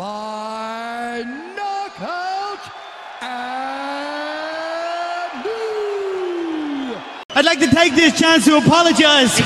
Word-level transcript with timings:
by 0.00 1.22
knockout 1.54 2.64
and 3.20 3.84
new. 5.44 6.96
I'd 7.36 7.44
like 7.44 7.60
to 7.60 7.68
take 7.68 7.94
this 7.94 8.18
chance 8.18 8.46
to 8.46 8.56
apologize 8.56 9.36
to 9.36 9.42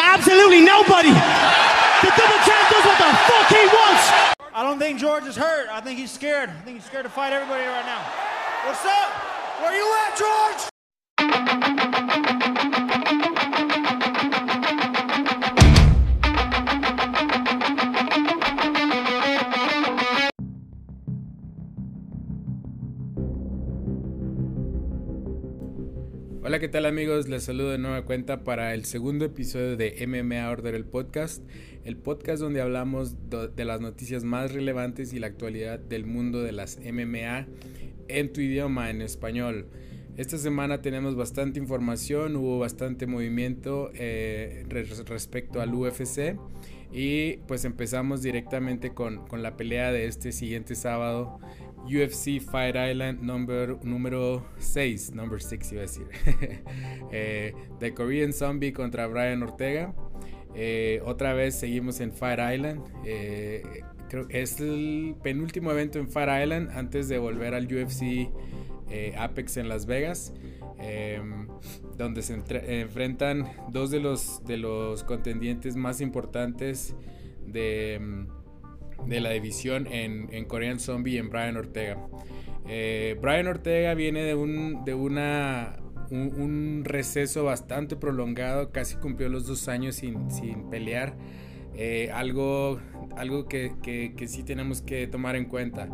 absolutely 0.00 0.62
nobody. 0.62 1.10
The 1.10 2.08
double 2.16 2.40
champ 2.48 2.70
does 2.72 2.84
what 2.88 2.96
the 3.04 3.12
fuck 3.28 3.48
he 3.52 3.66
wants. 3.76 4.32
I 4.54 4.62
don't 4.62 4.78
think 4.78 4.98
George 4.98 5.26
is 5.26 5.36
hurt. 5.36 5.68
I 5.68 5.82
think 5.82 5.98
he's 5.98 6.10
scared. 6.10 6.48
I 6.48 6.60
think 6.62 6.78
he's 6.78 6.86
scared 6.86 7.04
to 7.04 7.10
fight 7.10 7.34
everybody 7.34 7.64
right 7.64 7.84
now. 7.84 8.00
What's 8.64 8.86
up? 8.86 9.12
Where 9.60 9.76
you 9.76 9.84
at, 10.06 10.16
George? 10.16 10.70
¿Qué 26.60 26.68
tal 26.68 26.84
amigos? 26.84 27.26
Les 27.26 27.44
saludo 27.44 27.70
de 27.70 27.78
nueva 27.78 28.04
cuenta 28.04 28.44
para 28.44 28.74
el 28.74 28.84
segundo 28.84 29.24
episodio 29.24 29.78
de 29.78 30.06
MMA 30.06 30.50
Order 30.50 30.74
el 30.74 30.84
podcast, 30.84 31.42
el 31.86 31.96
podcast 31.96 32.42
donde 32.42 32.60
hablamos 32.60 33.16
de 33.30 33.64
las 33.64 33.80
noticias 33.80 34.24
más 34.24 34.52
relevantes 34.52 35.14
y 35.14 35.20
la 35.20 35.28
actualidad 35.28 35.78
del 35.78 36.04
mundo 36.04 36.42
de 36.42 36.52
las 36.52 36.78
MMA 36.78 37.46
en 38.08 38.32
tu 38.34 38.42
idioma, 38.42 38.90
en 38.90 39.00
español. 39.00 39.68
Esta 40.18 40.36
semana 40.36 40.82
tenemos 40.82 41.16
bastante 41.16 41.58
información, 41.58 42.36
hubo 42.36 42.58
bastante 42.58 43.06
movimiento 43.06 43.90
eh, 43.94 44.66
respecto 44.68 45.62
al 45.62 45.72
UFC 45.72 46.36
y 46.92 47.38
pues 47.48 47.64
empezamos 47.64 48.20
directamente 48.20 48.92
con, 48.92 49.26
con 49.28 49.42
la 49.42 49.56
pelea 49.56 49.92
de 49.92 50.04
este 50.04 50.30
siguiente 50.30 50.74
sábado 50.74 51.40
UFC 51.84 52.40
Fight 52.40 52.76
Island 52.76 53.22
number, 53.22 53.78
número 53.84 54.46
6, 54.58 55.12
number 55.14 55.40
6 55.40 55.72
iba 55.72 55.80
a 55.80 55.82
decir. 55.82 56.06
eh, 57.12 57.54
The 57.78 57.94
Korean 57.94 58.32
Zombie 58.32 58.72
contra 58.72 59.06
Brian 59.06 59.42
Ortega. 59.42 59.94
Eh, 60.54 61.00
otra 61.04 61.32
vez 61.32 61.54
seguimos 61.54 62.00
en 62.00 62.12
Fight 62.12 62.38
Island. 62.54 62.82
Eh, 63.04 63.62
creo 64.08 64.26
que 64.26 64.42
es 64.42 64.60
el 64.60 65.14
penúltimo 65.22 65.70
evento 65.70 65.98
en 65.98 66.08
Fight 66.08 66.42
Island 66.42 66.70
antes 66.70 67.08
de 67.08 67.18
volver 67.18 67.54
al 67.54 67.66
UFC 67.66 68.30
eh, 68.90 69.14
Apex 69.16 69.56
en 69.56 69.68
Las 69.68 69.86
Vegas. 69.86 70.32
Em, 70.82 71.46
donde 71.98 72.22
se 72.22 72.34
enfrentan 72.34 73.46
dos 73.70 73.90
de 73.90 74.00
los, 74.00 74.42
de 74.46 74.56
los 74.56 75.04
contendientes 75.04 75.76
más 75.76 76.00
importantes 76.00 76.94
de 77.46 77.96
em, 77.96 78.28
de 79.06 79.20
la 79.20 79.30
división 79.30 79.86
en, 79.86 80.28
en 80.32 80.44
Korean 80.44 80.80
Zombie 80.80 81.18
en 81.18 81.30
Brian 81.30 81.56
Ortega. 81.56 81.98
Eh, 82.68 83.16
Brian 83.20 83.46
Ortega 83.48 83.94
viene 83.94 84.22
de 84.22 84.34
un, 84.34 84.84
de 84.84 84.94
una, 84.94 85.76
un, 86.10 86.82
receso 86.84 87.44
bastante 87.44 87.96
prolongado, 87.96 88.70
casi 88.70 88.96
cumplió 88.96 89.28
los 89.28 89.46
dos 89.46 89.68
años 89.68 89.96
sin, 89.96 90.30
sin 90.30 90.70
pelear. 90.70 91.16
Eh, 91.74 92.10
algo 92.12 92.80
algo 93.16 93.46
que, 93.46 93.72
que, 93.82 94.14
que, 94.16 94.28
sí 94.28 94.42
tenemos 94.42 94.82
que 94.82 95.06
tomar 95.06 95.36
en 95.36 95.46
cuenta. 95.46 95.88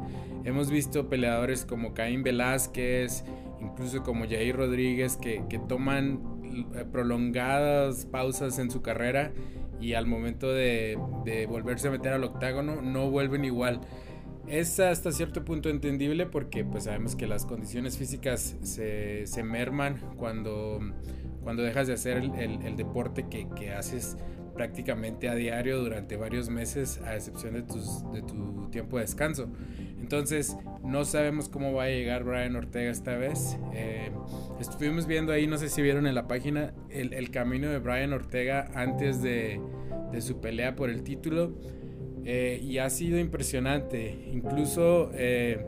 Hemos 0.45 0.71
visto 0.71 1.09
peleadores 1.09 1.65
como 1.65 1.95
Caín 1.95 2.23
Velázquez, 2.23 3.25
incluso 3.61 4.03
como 4.03 4.25
Jair 4.25 4.57
Rodríguez, 4.57 5.17
que, 5.17 5.43
que 5.49 5.59
toman 5.59 6.21
eh, 6.75 6.85
prolongadas 6.91 8.07
pausas 8.07 8.59
en 8.59 8.71
su 8.71 8.83
carrera 8.83 9.33
y 9.81 9.95
al 9.95 10.07
momento 10.07 10.53
de, 10.53 10.99
volverse 11.49 11.89
a 11.89 11.91
meter 11.91 12.13
al 12.13 12.25
octágono 12.25 12.83
no 12.83 13.11
vuelven 13.11 13.45
igual. 13.45 13.81
Es 14.47 14.79
hasta 14.79 15.11
cierto 15.11 15.45
punto 15.45 15.69
entendible 15.71 16.27
porque 16.27 16.65
pues 16.65 16.85
sabemos 16.85 17.17
que 17.17 17.27
las 17.27 17.45
condiciones 17.45 17.99
físicas 17.99 18.57
se, 18.63 19.43
merman 19.43 20.01
cuando, 20.17 20.79
cuando 21.43 21.63
dejas 21.63 21.89
de 21.89 21.95
hacer 21.95 22.19
el, 22.19 22.77
deporte 22.77 23.27
que, 23.29 23.49
que, 23.57 23.73
haces 23.73 24.17
prácticamente 24.55 25.29
a 25.29 25.35
diario 25.35 25.79
durante 25.79 26.17
varios 26.17 26.49
meses 26.49 27.01
a 27.03 27.15
excepción 27.15 27.55
de, 27.55 27.63
tus, 27.63 28.11
de 28.13 28.23
tu 28.23 28.69
tiempo 28.71 28.97
de 28.97 29.03
descanso. 29.03 29.49
Entonces, 30.01 30.57
no 30.85 31.05
sabemos 31.05 31.49
cómo 31.49 31.73
va 31.73 31.85
a 31.85 31.89
llegar 31.89 32.25
Brian 32.25 32.57
Ortega 32.57 32.91
esta 32.91 33.17
vez. 33.17 33.59
Eh, 33.75 34.11
estuvimos 34.61 35.07
viendo 35.07 35.33
ahí, 35.33 35.47
no 35.47 35.59
sé 35.59 35.69
si 35.69 35.83
vieron 35.83 36.07
en 36.07 36.15
la 36.15 36.29
página, 36.29 36.73
el, 36.91 37.31
camino 37.31 37.69
de 37.69 37.79
Brian 37.79 38.13
Ortega 38.13 38.71
antes 38.75 39.21
de, 39.21 39.61
su 40.21 40.41
pelea 40.41 40.77
por 40.77 40.91
el 40.91 41.03
título. 41.03 41.55
Eh, 42.25 42.61
y 42.63 42.79
ha 42.79 42.91
sido 42.91 43.19
impresionante. 43.19 44.29
Incluso 44.33 45.11
eh, 45.15 45.65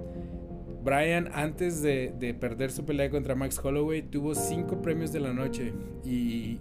Brian, 0.82 1.30
antes 1.32 1.82
de, 1.82 2.36
perder 2.40 2.70
su 2.70 2.84
pelea 2.84 3.10
contra 3.10 3.34
Max 3.34 3.60
Holloway, 3.62 4.02
tuvo 4.02 4.34
cinco 4.34 4.82
premios 4.82 5.12
de 5.12 5.20
la 5.20 5.32
noche. 5.32 5.72
Y, 6.04 6.58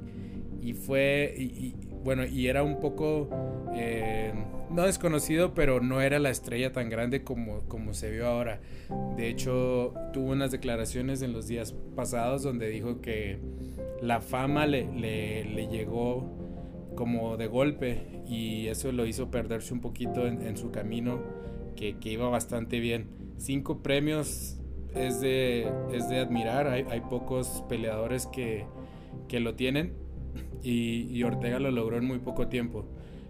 fue. 0.85 1.33
y, 1.37 1.75
bueno, 2.03 2.25
y 2.25 2.47
era 2.47 2.61
un 2.61 2.79
poco 2.79 3.29
no 4.69 4.83
desconocido, 4.83 5.53
pero 5.53 5.79
no 5.79 6.01
era 6.01 6.19
la 6.19 6.29
estrella 6.29 6.71
tan 6.71 6.89
grande 6.89 7.23
como, 7.23 7.61
como 7.61 7.93
se 7.93 8.11
vio 8.11 8.27
ahora. 8.27 8.59
De 9.15 9.29
hecho, 9.29 9.93
tuvo 10.13 10.31
unas 10.31 10.51
declaraciones 10.51 11.21
en 11.21 11.33
los 11.33 11.47
días 11.47 11.73
pasados 11.95 12.43
donde 12.43 12.69
dijo 12.69 13.01
que 13.01 13.39
la 14.01 14.21
fama 14.21 14.65
le, 14.65 14.85
le, 14.93 15.67
llegó 15.67 16.46
como 16.97 17.37
de 17.37 17.47
golpe 17.47 18.23
y 18.27 18.67
eso 18.67 18.91
lo 18.91 19.05
hizo 19.05 19.31
perderse 19.31 19.73
un 19.73 19.79
poquito 19.79 20.27
en, 20.27 20.57
su 20.57 20.71
camino 20.71 21.21
que, 21.77 21.95
iba 22.03 22.27
bastante 22.27 22.81
bien. 22.81 23.07
Cinco 23.37 23.81
premios 23.81 24.57
es 24.93 25.21
de, 25.21 25.71
es 25.93 26.09
de 26.09 26.19
admirar, 26.19 26.67
hay, 26.67 26.85
hay 26.89 26.99
pocos 26.99 27.63
peleadores 27.69 28.27
que, 28.27 28.65
que 29.29 29.39
lo 29.39 29.55
tienen 29.55 29.93
y, 30.61 31.07
y 31.15 31.23
Ortega 31.23 31.59
lo 31.59 31.71
logró 31.71 31.97
en 31.97 32.05
muy 32.05 32.19
poco 32.19 32.49
tiempo. 32.49 32.85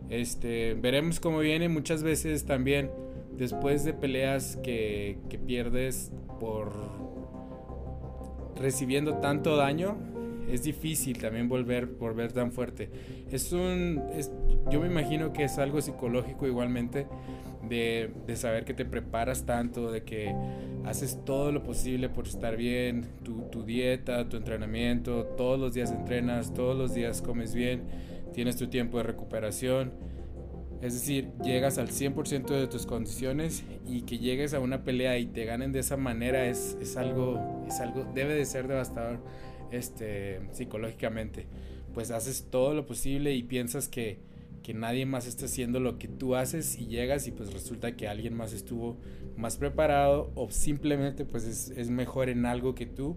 Este, 0.10 0.74
veremos 0.76 1.20
cómo 1.20 1.40
viene. 1.40 1.70
Muchas 1.70 2.04
veces 2.04 2.46
también, 2.46 2.92
después 3.36 3.84
de 3.84 3.94
peleas 3.94 4.58
que, 4.64 5.20
pierdes 5.46 6.12
por 6.40 6.72
recibiendo 8.56 9.16
tanto 9.16 9.56
daño, 9.56 9.98
es 10.52 10.64
difícil 10.64 11.18
también 11.18 11.50
volver, 11.50 11.86
volver 11.86 12.32
tan 12.32 12.52
fuerte. 12.52 12.90
Es 13.32 13.52
un, 13.52 14.02
yo 14.70 14.80
me 14.80 14.88
imagino 14.88 15.34
que 15.34 15.44
es 15.44 15.58
algo 15.58 15.82
psicológico 15.82 16.48
igualmente 16.48 17.08
de, 17.68 18.12
saber 18.36 18.66
que 18.66 18.74
te 18.74 18.86
preparas 18.86 19.46
tanto, 19.46 19.92
de 19.92 20.04
que 20.04 20.34
haces 20.86 21.20
todo 21.26 21.52
lo 21.52 21.64
posible 21.64 22.10
por 22.10 22.28
estar 22.28 22.56
bien, 22.56 23.06
tu, 23.24 23.44
tu 23.52 23.64
dieta, 23.64 24.30
tu 24.30 24.38
entrenamiento, 24.38 25.26
todos 25.38 25.60
los 25.60 25.74
días 25.74 25.92
entrenas, 25.92 26.54
todos 26.54 26.78
los 26.78 26.94
días 26.94 27.22
comes 27.22 27.54
bien 27.54 27.82
tienes 28.38 28.56
tu 28.56 28.68
tiempo 28.68 28.98
de 28.98 29.04
recuperación. 29.04 29.92
Es 30.80 30.94
decir, 30.94 31.32
llegas 31.44 31.80
al 31.80 31.90
100% 31.90 32.46
de 32.50 32.68
tus 32.68 32.86
condiciones 32.86 33.64
y 33.88 34.02
que 34.02 34.20
llegues 34.20 34.54
a 34.54 34.60
una 34.60 34.84
pelea 34.84 35.18
y 35.18 35.26
te 35.26 35.44
ganen 35.44 35.72
de 35.72 35.80
esa 35.80 35.98
manera 35.98 36.46
es, 36.46 36.78
es 36.80 36.98
algo, 36.98 37.66
es 37.68 37.80
algo, 37.80 38.06
debe 38.14 38.36
de 38.36 38.46
ser 38.46 38.68
devastador 38.68 39.18
este, 39.72 40.42
psicológicamente. 40.52 41.46
Pues 41.94 42.12
haces 42.12 42.48
todo 42.50 42.74
lo 42.74 42.86
posible 42.86 43.34
y 43.34 43.44
piensas 43.44 43.88
que, 43.88 44.20
que 44.64 44.74
nadie 44.74 45.06
más 45.06 45.28
está 45.28 45.46
haciendo 45.46 45.80
lo 45.80 45.98
que 45.98 46.08
tú 46.08 46.36
haces 46.36 46.78
y 46.78 46.88
llegas 46.88 47.28
y 47.28 47.32
pues 47.32 47.54
resulta 47.54 47.96
que 47.96 48.08
alguien 48.08 48.36
más 48.36 48.54
estuvo 48.54 48.98
más 49.36 49.58
preparado 49.58 50.32
o 50.36 50.50
simplemente 50.52 51.26
pues 51.26 51.46
es, 51.46 51.70
es 51.72 51.90
mejor 51.90 52.30
en 52.30 52.46
algo 52.46 52.76
que 52.76 52.86
tú 52.86 53.16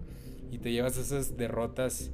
y 0.51 0.57
te 0.59 0.71
llevas 0.71 0.97
esas 0.97 1.37
derrotas 1.37 2.11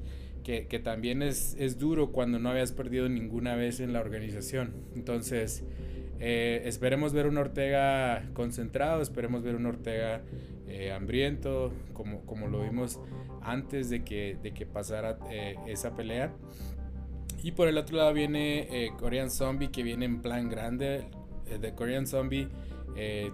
que, 0.69 0.79
también 0.79 1.21
es, 1.21 1.57
es, 1.59 1.77
duro 1.77 2.13
cuando 2.13 2.39
no 2.39 2.49
habías 2.49 2.71
perdido 2.71 3.09
ninguna 3.09 3.55
vez 3.55 3.81
en 3.81 3.91
la 3.91 3.99
organización. 3.99 4.71
Entonces, 4.95 5.65
eh, 6.21 6.61
esperemos 6.63 7.11
ver 7.11 7.27
un 7.27 7.37
Ortega 7.37 8.29
concentrado, 8.33 9.01
esperemos 9.01 9.43
ver 9.43 9.55
un 9.55 9.66
Ortega 9.66 10.22
eh, 10.67 10.91
hambriento, 10.91 11.72
como, 11.93 12.22
como 12.25 12.47
lo 12.47 12.61
vimos 12.61 12.99
antes 13.41 13.90
de 13.90 14.03
que, 14.03 14.37
de 14.41 14.53
que 14.53 14.66
pasara 14.66 15.17
eh, 15.29 15.55
esa 15.67 15.96
pelea. 15.96 16.34
Y 17.43 17.52
por 17.52 17.67
el 17.67 17.78
otro 17.78 17.97
lado 17.97 18.14
viene 18.14 18.91
Korean 18.97 19.29
Zombie, 19.29 19.69
que 19.69 19.84
viene 19.84 20.05
en 20.05 20.22
plan 20.22 20.49
grande. 20.49 21.08
de 21.59 21.73
Korean 21.75 22.08
Zombie, 22.08 22.47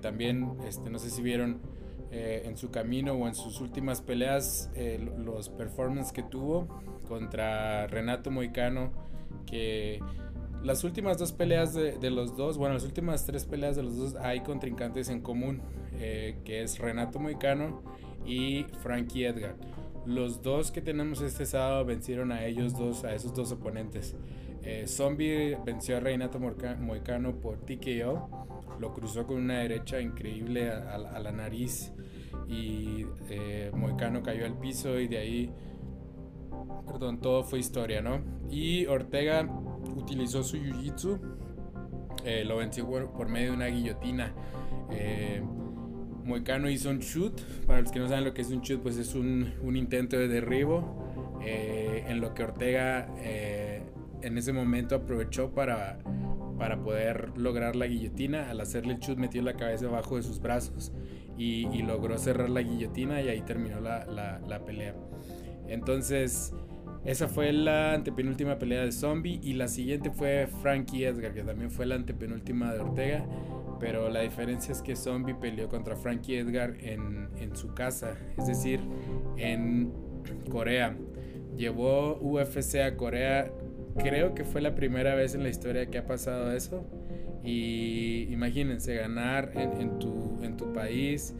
también, 0.01 0.57
este, 0.67 0.89
no 0.89 0.99
sé 0.99 1.09
si 1.09 1.21
vieron 1.21 1.61
en 2.11 2.57
su 2.57 2.69
camino 2.69 3.13
o 3.13 3.27
en 3.27 3.33
sus 3.33 3.61
últimas 3.61 4.01
peleas 4.01 4.69
los 5.17 5.47
performances 5.49 6.11
que 6.11 6.21
tuvo 6.21 6.67
contra 7.07 7.87
Renato 7.87 8.29
Moicano, 8.29 8.91
que 9.45 10.01
las 10.63 10.83
últimas 10.83 11.17
dos 11.17 11.33
peleas 11.33 11.73
de, 11.73 12.09
los 12.09 12.37
dos, 12.37 12.57
bueno, 12.57 12.75
las 12.75 12.85
últimas 12.85 13.25
tres 13.25 13.45
peleas 13.45 13.75
de 13.75 13.83
los 13.83 13.97
dos 13.97 14.15
hay 14.15 14.41
contrincantes 14.41 15.09
en 15.09 15.21
común, 15.21 15.61
eh, 15.99 16.37
que 16.45 16.63
es 16.63 16.79
Renato 16.79 17.19
Moicano 17.19 17.81
y 18.25 18.65
Frankie 18.81 19.25
Edgar. 19.25 19.55
Los 20.05 20.41
dos 20.41 20.71
que 20.71 20.81
tenemos 20.81 21.21
este 21.21 21.45
sábado 21.45 21.85
vencieron 21.85 22.31
a 22.31 22.45
ellos 22.45 22.77
dos, 22.77 23.03
a 23.03 23.13
esos 23.13 23.33
dos 23.33 23.51
oponentes. 23.51 24.15
Eh, 24.63 24.85
Zombie 24.87 25.57
venció 25.65 25.97
a 25.97 25.99
Reinato 25.99 26.39
Moicano 26.39 27.35
por 27.41 27.57
TKO. 27.57 28.47
Lo 28.79 28.93
cruzó 28.93 29.27
con 29.27 29.37
una 29.37 29.59
derecha 29.59 29.99
increíble 29.99 30.71
a, 30.71 30.97
la 30.97 31.31
nariz. 31.31 31.91
Y 32.47 33.05
eh, 33.29 33.71
Moicano 33.73 34.23
cayó 34.23 34.45
al 34.45 34.57
piso 34.57 34.99
y 34.99 35.07
de 35.07 35.17
ahí. 35.17 35.51
Perdón, 36.85 37.19
todo 37.19 37.43
fue 37.43 37.59
historia, 37.59 38.01
¿no? 38.01 38.21
Y 38.49 38.85
Ortega 38.85 39.47
utilizó 39.95 40.43
su 40.43 40.57
jiu-jitsu. 40.57 41.19
Eh, 42.25 42.43
lo 42.45 42.57
venció 42.57 42.87
por, 42.87 43.29
medio 43.29 43.51
de 43.51 43.57
una 43.57 43.67
guillotina. 43.67 44.33
Moicano 46.23 46.69
hizo 46.69 46.89
un 46.89 46.99
shoot. 46.99 47.41
Para 47.65 47.81
los 47.81 47.91
que 47.91 47.99
no 47.99 48.07
saben 48.07 48.23
lo 48.23 48.33
que 48.33 48.43
es 48.43 48.49
un 48.49 48.61
shoot, 48.61 48.81
pues 48.81 48.97
es 48.97 49.13
un, 49.15 49.53
un 49.61 49.75
intento 49.75 50.17
de 50.17 50.27
derribo. 50.27 51.11
en 51.43 52.21
lo 52.21 52.33
que 52.33 52.43
Ortega 52.43 53.09
en 54.23 54.37
ese 54.37 54.53
momento 54.53 54.95
aprovechó 54.95 55.51
para, 55.53 55.99
para 56.57 56.81
poder 56.81 57.37
lograr 57.37 57.75
la 57.75 57.85
guillotina. 57.85 58.49
Al 58.49 58.61
hacerle 58.61 58.93
el 58.93 58.99
chut 58.99 59.17
metió 59.17 59.41
la 59.41 59.53
cabeza 59.53 59.85
debajo 59.85 60.15
de 60.15 60.23
sus 60.23 60.41
brazos 60.41 60.93
y, 61.37 61.81
logró 61.83 62.17
cerrar 62.17 62.49
la 62.49 62.61
guillotina 62.61 63.21
y 63.21 63.29
ahí 63.29 63.41
terminó 63.41 63.79
la, 63.79 64.05
la, 64.05 64.65
pelea. 64.65 64.95
Entonces, 65.67 66.53
esa 67.05 67.27
fue 67.27 67.51
la 67.53 67.93
antepenúltima 67.93 68.57
pelea 68.57 68.83
de 68.83 68.91
Zombie 68.91 69.39
y 69.43 69.53
la 69.53 69.67
siguiente 69.67 70.11
fue 70.11 70.47
Frankie 70.61 71.05
Edgar, 71.05 71.33
que 71.33 71.43
también 71.43 71.71
fue 71.71 71.85
la 71.85 71.95
antepenúltima 71.95 72.73
de 72.73 72.79
Ortega. 72.79 73.25
Pero 73.79 74.09
la 74.09 74.21
diferencia 74.21 74.71
es 74.71 74.81
que 74.81 74.95
Zombie 74.95 75.35
peleó 75.35 75.67
contra 75.67 75.95
Frankie 75.95 76.37
Edgar 76.37 76.75
en, 76.79 77.27
en 77.37 77.55
su 77.55 77.73
casa, 77.73 78.15
es 78.37 78.47
decir, 78.47 78.79
en 79.37 79.91
Corea. 80.49 80.95
Llevó 81.57 82.17
UFC 82.21 82.75
a 82.77 82.95
Corea 82.95 83.51
creo 83.97 84.33
que 84.33 84.43
fue 84.43 84.61
la 84.61 84.75
primera 84.75 85.15
vez 85.15 85.35
en 85.35 85.43
la 85.43 85.49
historia 85.49 85.85
que 85.87 85.97
ha 85.97 86.05
pasado 86.05 86.51
eso. 86.51 86.85
Y 87.43 88.27
imagínense, 88.31 88.95
ganar 88.95 89.51
en, 89.55 89.99
tu, 89.99 90.39
en 90.43 90.55
tu 90.55 90.71
país, 90.71 91.33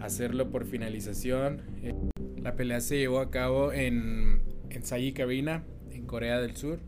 hacerlo 0.00 0.50
por 0.50 0.66
finalización. 0.66 1.62
Eh, 1.82 1.94
la 2.42 2.54
pelea 2.56 2.80
se 2.80 2.98
llevó 2.98 3.20
a 3.20 3.30
cabo 3.30 3.72
en, 3.72 4.42
en 4.70 4.82
Sayik 4.82 5.20
Arena, 5.20 5.64
en 5.92 6.06
Corea 6.06 6.40
del 6.40 6.56
Sur. 6.56 6.78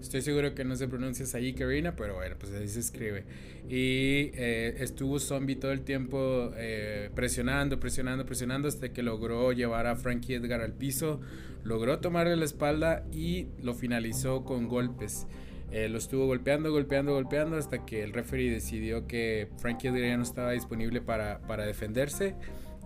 Estoy 0.00 0.22
seguro 0.22 0.54
que 0.54 0.64
no 0.64 0.76
se 0.76 0.86
pronuncia 0.86 1.26
Sayik 1.26 1.60
Arena, 1.60 1.96
pero 1.96 2.14
bueno, 2.14 2.36
pues 2.38 2.52
así 2.52 2.68
se 2.68 2.80
escribe. 2.80 3.24
Y 3.68 4.30
eh, 4.34 4.76
estuvo 4.78 5.18
Zombie 5.18 5.56
todo 5.56 5.72
el 5.72 5.80
tiempo 5.80 6.52
eh, 6.56 7.10
presionando, 7.14 7.80
presionando, 7.80 8.24
presionando 8.24 8.68
hasta 8.68 8.92
que 8.92 9.02
logró 9.02 9.52
llevar 9.52 9.86
a 9.86 9.96
Frankie 9.96 10.34
Edgar 10.34 10.60
al 10.60 10.72
piso, 10.72 11.20
logró 11.64 11.98
tomarle 11.98 12.36
la 12.36 12.44
espalda 12.44 13.04
y 13.12 13.48
lo 13.60 13.74
finalizó 13.74 14.44
con 14.44 14.68
golpes. 14.68 15.26
Eh, 15.70 15.88
lo 15.88 15.98
estuvo 15.98 16.26
golpeando, 16.26 16.70
golpeando, 16.70 17.12
golpeando 17.12 17.56
hasta 17.56 17.84
que 17.84 18.02
el 18.02 18.12
referee 18.12 18.50
decidió 18.50 19.06
que 19.06 19.48
Frankie 19.58 19.88
Edgar 19.88 20.02
ya 20.02 20.16
no 20.16 20.22
estaba 20.22 20.52
disponible 20.52 21.02
para, 21.02 21.40
para 21.40 21.66
defenderse 21.66 22.36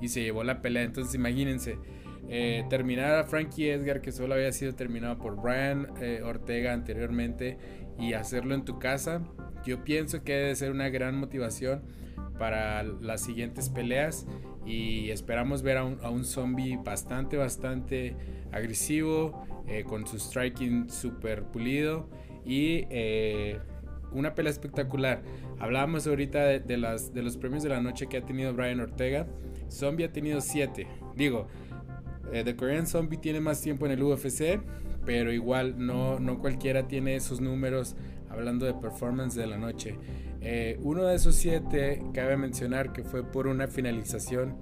y 0.01 0.09
se 0.09 0.23
llevó 0.23 0.43
la 0.45 0.63
pelea. 0.63 0.83
Entonces 0.83 1.15
imagínense. 1.15 1.77
Eh, 2.29 2.65
terminar 2.71 3.15
a 3.15 3.25
Frankie 3.25 3.71
Edgar, 3.71 4.01
que 4.01 4.13
solo 4.13 4.35
había 4.35 4.53
sido 4.53 4.75
terminado 4.75 5.19
por 5.19 5.37
Brian 5.41 5.89
eh, 6.01 6.23
Ortega 6.25 6.73
anteriormente, 6.73 7.59
y 7.99 8.15
hacerlo 8.15 8.55
en 8.55 8.65
tu 8.65 8.79
casa, 8.79 9.23
yo 9.65 9.85
pienso 9.85 10.25
que 10.25 10.33
debe 10.33 10.55
ser 10.55 10.71
una 10.71 10.89
gran 10.89 11.17
motivación 11.17 11.83
para 12.39 12.83
las 12.83 13.21
siguientes 13.21 13.69
peleas 13.69 14.27
y 14.65 15.11
esperamos 15.11 15.63
ver 15.63 15.77
a 15.77 15.85
un, 15.85 16.25
zombie 16.25 16.79
bastante, 16.83 17.37
bastante 17.37 18.17
agresivo, 18.51 19.45
eh, 19.69 19.85
con 19.85 20.07
su 20.07 20.19
striking 20.19 20.89
super 20.89 21.45
pulido 21.45 22.09
y 22.45 22.87
una 24.13 24.35
pelea 24.35 24.51
espectacular. 24.51 25.23
Hablábamos 25.59 26.07
ahorita 26.07 26.45
de, 26.45 26.61
de 26.61 26.77
los 27.23 27.37
premios 27.37 27.63
de 27.63 27.69
la 27.69 27.81
noche 27.81 28.09
que 28.09 28.17
ha 28.17 28.25
tenido 28.25 28.53
Brian 28.55 28.81
Ortega. 28.81 29.27
Zombie 29.71 30.05
ha 30.05 30.13
tenido 30.13 30.41
7. 30.41 30.87
Digo, 31.17 31.49
eh, 32.33 32.43
The 32.45 32.57
Korean 32.57 32.87
Zombie 32.87 33.19
tiene 33.19 33.41
más 33.41 33.61
tiempo 33.61 33.85
en 33.87 33.93
el 33.93 34.03
UFC, 34.03 34.61
pero 35.05 35.33
igual 35.33 35.75
no, 35.85 36.19
no 36.19 36.39
cualquiera 36.39 36.89
tiene 36.89 37.15
esos 37.15 37.41
números 37.41 37.95
hablando 38.31 38.65
de 38.65 38.73
performance 38.73 39.35
de 39.35 39.47
la 39.47 39.59
noche. 39.59 39.97
Eh, 40.41 40.79
uno 40.83 41.05
de 41.05 41.15
esos 41.15 41.35
siete, 41.35 42.03
cabe 42.15 42.37
mencionar 42.37 42.93
que 42.93 43.05
fue 43.05 43.23
por 43.23 43.47
una 43.47 43.69
finalización 43.69 44.57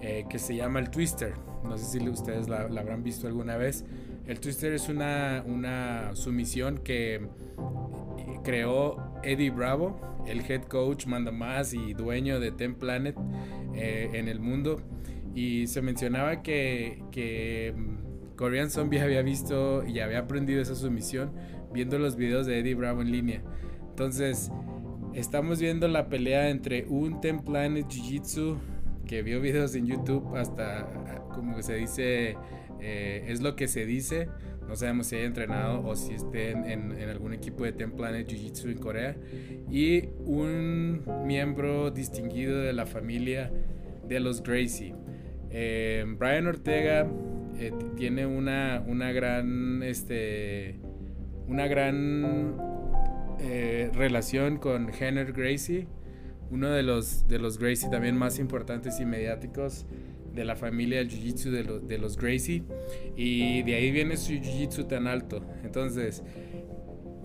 eh, 0.00 0.24
que 0.30 0.38
se 0.38 0.54
llama 0.54 0.78
el 0.78 0.90
Twister. 0.90 1.34
No 1.64 1.76
sé 1.76 1.98
si 1.98 2.08
ustedes 2.08 2.48
la, 2.48 2.60
habrán 2.60 3.02
visto 3.02 3.26
alguna 3.26 3.56
vez. 3.56 3.84
El 4.26 4.38
Twister 4.38 4.72
es 4.72 4.88
una, 4.88 5.42
una 5.46 6.14
sumisión 6.14 6.78
que 6.78 7.26
creó 8.44 9.20
Eddie 9.24 9.50
Bravo, 9.50 10.24
el 10.26 10.40
head 10.48 10.62
coach, 10.62 11.06
manda 11.06 11.32
más 11.32 11.74
y 11.74 11.92
dueño 11.94 12.38
de 12.38 12.52
Ten 12.52 12.76
Planet 12.76 13.16
en 13.74 14.28
el 14.28 14.40
mundo. 14.40 14.80
Y 15.36 15.66
se 15.66 15.82
mencionaba 15.82 16.42
que, 16.42 17.04
que 17.12 17.74
mm, 17.76 18.36
Korean 18.36 18.70
Zombie 18.70 19.00
había 19.00 19.20
visto 19.20 19.84
y 19.86 20.00
había 20.00 20.20
aprendido 20.20 20.62
esa 20.62 20.74
sumisión 20.74 21.30
viendo 21.74 21.98
los 21.98 22.16
videos 22.16 22.46
de 22.46 22.58
Eddie 22.58 22.74
Bravo 22.74 23.02
en 23.02 23.12
línea. 23.12 23.42
Entonces, 23.90 24.50
estamos 25.14 25.60
viendo 25.60 25.88
la 25.88 26.08
pelea 26.08 26.48
entre 26.48 26.86
un 26.86 27.20
Ten 27.20 27.40
Planet 27.44 27.86
Jiu-Jitsu 27.86 28.56
que 29.06 29.22
vio 29.22 29.40
videos 29.42 29.74
en 29.74 29.86
YouTube 29.86 30.36
hasta, 30.36 31.22
como 31.34 31.60
se 31.62 31.74
dice, 31.74 32.36
eh, 32.80 33.24
es 33.28 33.42
lo 33.42 33.56
que 33.56 33.68
se 33.68 33.84
dice. 33.84 34.28
No 34.66 34.74
sabemos 34.74 35.08
si 35.08 35.16
haya 35.16 35.26
entrenado 35.26 35.86
o 35.86 35.94
si 35.94 36.14
esté 36.14 36.50
en, 36.50 36.64
en, 36.64 37.08
algún 37.10 37.34
equipo 37.34 37.62
de 37.64 37.72
Ten 37.72 37.92
Planet 37.92 38.26
Jiu-Jitsu 38.26 38.70
en 38.70 38.78
Corea. 38.78 39.16
Y 39.70 40.08
un 40.24 41.02
miembro 41.26 41.90
distinguido 41.90 42.58
de 42.58 42.72
la 42.72 42.86
familia 42.86 43.52
de 44.08 44.18
los 44.18 44.42
Gracie. 44.42 44.94
Eh, 45.50 46.04
Brian 46.18 46.46
Ortega 46.46 47.06
eh, 47.58 47.72
tiene 47.96 48.26
una, 48.26 48.82
una 48.86 49.12
gran, 49.12 49.82
este, 49.82 50.78
una 51.46 51.66
gran 51.66 52.56
eh, 53.40 53.90
relación 53.94 54.58
con 54.58 54.90
Henry 54.92 55.32
Gracie, 55.32 55.86
uno 56.50 56.70
de 56.70 56.82
los, 56.82 57.26
de 57.28 57.38
los 57.38 57.58
Gracie 57.58 57.88
también 57.90 58.16
más 58.16 58.38
importantes 58.38 59.00
y 59.00 59.04
mediáticos 59.04 59.86
de 60.34 60.44
la 60.44 60.54
familia 60.54 60.98
del 60.98 61.08
Jiu-Jitsu 61.08 61.50
de, 61.50 61.80
de, 61.80 61.98
los 61.98 62.16
Gracie. 62.16 62.62
Y 63.16 63.62
de 63.62 63.74
ahí 63.74 63.90
viene 63.90 64.16
su 64.16 64.32
Jiu-Jitsu 64.32 64.86
tan 64.86 65.06
alto. 65.06 65.42
Entonces, 65.64 66.22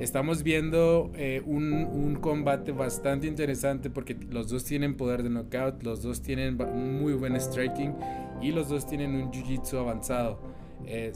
estamos 0.01 0.41
viendo 0.41 1.11
eh, 1.15 1.41
un, 1.45 2.17
combate 2.19 2.71
bastante 2.71 3.27
interesante 3.27 3.89
porque 3.89 4.15
los 4.29 4.49
dos 4.49 4.65
tienen 4.65 4.95
poder 4.95 5.23
de 5.23 5.29
knockout, 5.29 5.83
los 5.83 6.01
dos 6.01 6.21
tienen 6.21 6.57
muy 6.57 7.13
buen 7.13 7.39
striking 7.39 7.93
y 8.41 8.51
los 8.51 8.69
dos 8.69 8.87
tienen 8.87 9.15
un 9.15 9.31
jiu-jitsu 9.31 9.77
avanzado. 9.77 10.39
Eh, 10.85 11.13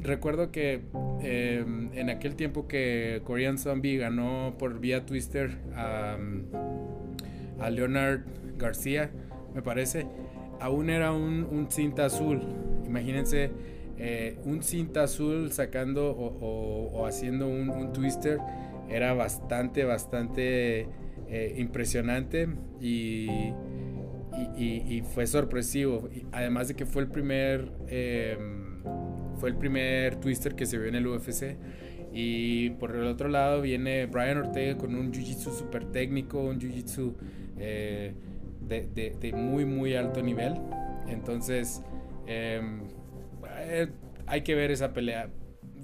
recuerdo 0.00 0.52
que 0.52 0.82
em, 1.20 1.90
en 1.92 2.10
aquel 2.10 2.36
tiempo 2.36 2.68
que 2.68 3.22
Korean 3.24 3.58
Zombie 3.58 3.98
ganó 3.98 4.54
por 4.58 4.78
vía 4.78 5.04
Twister 5.04 5.58
a, 5.74 6.16
a 7.60 7.70
Leonard 7.70 8.20
García, 8.56 9.10
me 9.54 9.62
parece, 9.62 10.06
aún 10.60 10.90
era 10.90 11.12
un, 11.12 11.44
un 11.44 11.70
cinta 11.70 12.06
azul. 12.06 12.40
Imagínense 12.86 13.50
eh, 13.98 14.38
un 14.44 14.62
cinta 14.62 15.04
azul 15.04 15.52
sacando 15.52 16.10
o, 16.10 17.06
haciendo 17.06 17.48
un, 17.48 17.92
twister 17.92 18.38
era 18.88 19.14
bastante, 19.14 19.84
bastante 19.84 20.88
eh, 21.28 21.54
impresionante 21.56 22.48
y, 22.80 23.28
y, 24.56 25.02
fue 25.14 25.26
sorpresivo. 25.26 26.08
Además 26.32 26.68
de 26.68 26.74
que 26.74 26.86
fue 26.86 27.02
el 27.02 27.08
primer 27.08 27.72
em, 27.88 28.66
fue 29.36 29.50
el 29.50 29.56
primer 29.56 30.16
twister 30.16 30.54
que 30.54 30.66
se 30.66 30.78
vio 30.78 30.88
en 30.88 30.94
el 30.94 31.06
UFC. 31.06 31.56
Y 32.12 32.70
por 32.70 32.96
el 32.96 33.06
otro 33.06 33.28
lado 33.28 33.60
viene 33.60 34.06
Brian 34.06 34.38
Ortega 34.38 34.78
con 34.78 34.94
un 34.94 35.12
jiu-jitsu 35.12 35.52
super 35.52 35.84
técnico, 35.84 36.40
un 36.40 36.58
jiu-jitsu 36.58 37.14
eh, 37.58 38.14
de, 38.60 39.32
muy, 39.34 39.66
muy 39.66 39.94
alto 39.94 40.22
nivel. 40.22 40.54
Entonces, 41.08 41.82
em, 42.26 42.80
eh, 43.66 43.88
hay 44.26 44.42
que 44.42 44.54
ver 44.54 44.70
esa 44.70 44.92
pelea. 44.92 45.30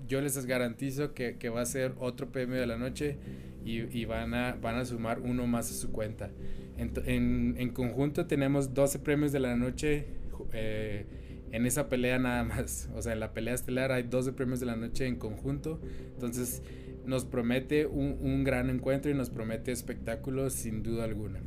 Yo 0.07 0.21
les 0.21 0.45
garantizo 0.47 1.15
que, 1.15 1.49
va 1.49 1.62
a 1.62 1.67
ser 1.67 1.95
otro 1.99 2.31
premio 2.31 2.61
de 2.61 2.67
la 2.67 2.77
noche 2.77 3.17
y, 3.65 4.05
van, 4.05 4.35
a, 4.35 4.57
van 4.61 4.77
a 4.77 4.85
sumar 4.85 5.21
uno 5.21 5.47
más 5.47 5.71
a 5.71 5.75
su 5.75 5.93
cuenta. 5.93 6.31
En, 6.77 7.71
conjunto 7.73 8.27
tenemos 8.27 8.75
12 8.75 8.99
premios 8.99 9.33
de 9.33 9.41
la 9.41 9.57
noche 9.57 10.07
eh, 10.53 11.07
en 11.53 11.67
esa 11.67 11.89
pelea 11.89 12.19
nada 12.19 12.45
más. 12.45 12.91
O 12.95 13.03
sea, 13.03 13.12
en 13.12 13.21
la 13.21 13.33
pelea 13.33 13.55
estelar 13.55 13.93
hay 13.93 14.03
12 14.03 14.33
premios 14.33 14.61
de 14.61 14.67
la 14.67 14.77
noche 14.77 15.07
en 15.07 15.17
conjunto. 15.17 15.81
Entonces 16.15 16.62
nos 17.07 17.25
promete 17.25 17.87
un, 17.87 18.19
un 18.21 18.45
gran 18.45 18.71
encuentro 18.71 19.11
y 19.11 19.15
nos 19.15 19.31
promete 19.31 19.73
espectáculos 19.73 20.53
sin 20.53 20.83
duda 20.83 21.05
alguna. 21.05 21.41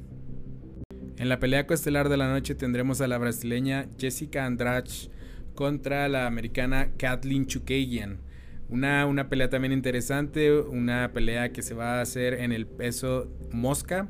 En 1.18 1.30
la 1.30 1.39
pelea 1.39 1.65
coestelar 1.65 2.10
de 2.10 2.18
la 2.18 2.30
noche 2.30 2.56
tendremos 2.56 3.00
a 3.00 3.08
la 3.08 3.18
brasileña 3.18 3.88
Jessica 3.98 4.46
Andrade 4.46 4.89
contra 5.55 6.07
la 6.09 6.27
americana 6.27 6.91
Kathleen 6.97 7.47
Chukagian. 7.47 8.19
Una, 8.69 9.05
una 9.05 9.29
pelea 9.29 9.50
también 9.50 9.74
interesante, 9.74 10.51
una 10.51 11.12
pelea 11.13 11.51
que 11.51 11.62
se 11.62 11.74
va 11.74 12.00
a 12.00 12.01
hacer 12.01 12.35
en 12.35 12.51
el 12.51 12.67
peso 12.67 13.31
mosca. 13.51 14.09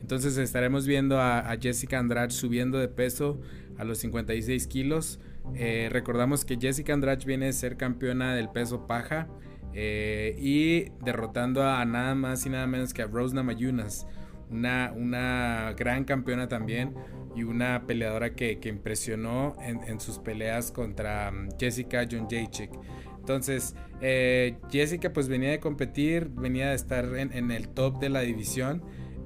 Entonces 0.00 0.36
estaremos 0.38 0.86
viendo 0.86 1.20
a, 1.20 1.56
Jessica 1.60 1.98
Andrade 1.98 2.30
subiendo 2.30 2.78
de 2.78 2.88
peso 2.88 3.40
a 3.78 3.84
los 3.84 3.98
56 3.98 4.66
kilos. 4.68 5.20
Eh, 5.54 5.88
recordamos 5.90 6.44
que 6.44 6.56
Jessica 6.60 6.92
Andrade 6.92 7.24
viene 7.24 7.48
a 7.48 7.52
ser 7.52 7.76
campeona 7.76 8.34
del 8.34 8.48
peso 8.48 8.86
paja 8.86 9.28
eh, 9.74 10.36
y 10.38 10.92
derrotando 11.04 11.64
a 11.64 11.84
nada 11.84 12.14
más 12.14 12.46
y 12.46 12.50
nada 12.50 12.66
menos 12.66 12.94
que 12.94 13.02
a 13.02 13.06
Rose 13.06 13.34
Namajunas, 13.34 14.06
una, 14.50 14.92
una 14.94 15.74
gran 15.76 16.04
campeona 16.04 16.48
también 16.48 16.94
y 17.36 17.44
una 17.44 17.86
peleadora 17.86 18.34
que, 18.34 18.58
impresionó 18.64 19.56
en, 19.60 20.00
sus 20.00 20.18
peleas 20.18 20.72
contra 20.72 21.30
um, 21.30 21.48
Jessica 21.58 22.06
Jacek. 22.08 22.70
Entonces, 23.18 23.74
eh, 24.00 24.56
Jessica 24.70 25.12
pues 25.12 25.28
venía 25.28 25.50
de 25.50 25.60
competir, 25.60 26.30
venía 26.30 26.70
de 26.70 26.76
estar 26.76 27.04
en, 27.16 27.50
el 27.50 27.68
top 27.68 27.98
de 27.98 28.08
la 28.08 28.20
división, 28.20 28.82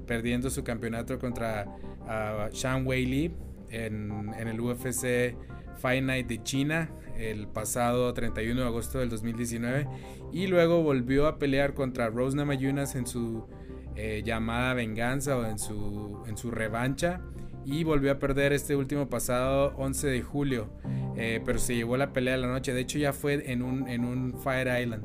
perdiendo 0.07 0.49
su 0.49 0.63
campeonato 0.63 1.19
contra 1.19 1.67
uh, 2.01 2.53
Shan 2.53 2.85
Wei 2.85 3.05
Li 3.05 3.33
en, 3.69 4.33
el 4.35 4.59
UFC 4.59 5.35
Fight 5.77 6.03
Night 6.03 6.27
de 6.27 6.43
China 6.43 6.89
el 7.17 7.47
pasado 7.47 8.13
31 8.13 8.61
de 8.61 8.67
agosto 8.67 8.99
del 8.99 9.09
2019 9.09 9.87
y 10.33 10.47
luego 10.47 10.81
volvió 10.81 11.27
a 11.27 11.37
pelear 11.37 11.73
contra 11.73 12.09
Rose 12.09 12.35
Namajunas 12.35 12.95
en 12.95 13.05
su 13.05 13.47
eh, 13.95 14.21
llamada 14.25 14.73
venganza 14.73 15.37
o 15.37 15.45
en 15.45 15.59
su, 15.59 16.23
en 16.27 16.37
su 16.37 16.51
revancha 16.51 17.21
y 17.65 17.83
volvió 17.83 18.11
a 18.11 18.19
perder 18.19 18.53
este 18.53 18.75
último 18.75 19.09
pasado 19.09 19.73
11 19.77 20.07
de 20.07 20.21
julio. 20.21 20.69
Eh, 21.15 21.41
pero 21.45 21.59
se 21.59 21.75
llevó 21.75 21.97
la 21.97 22.13
pelea 22.13 22.35
de 22.35 22.41
la 22.41 22.47
noche. 22.47 22.73
De 22.73 22.81
hecho, 22.81 22.97
ya 22.97 23.13
fue 23.13 23.51
en 23.51 23.61
un, 23.61 23.87
en 23.87 24.05
un 24.05 24.33
Fire 24.41 24.81
Island. 24.81 25.03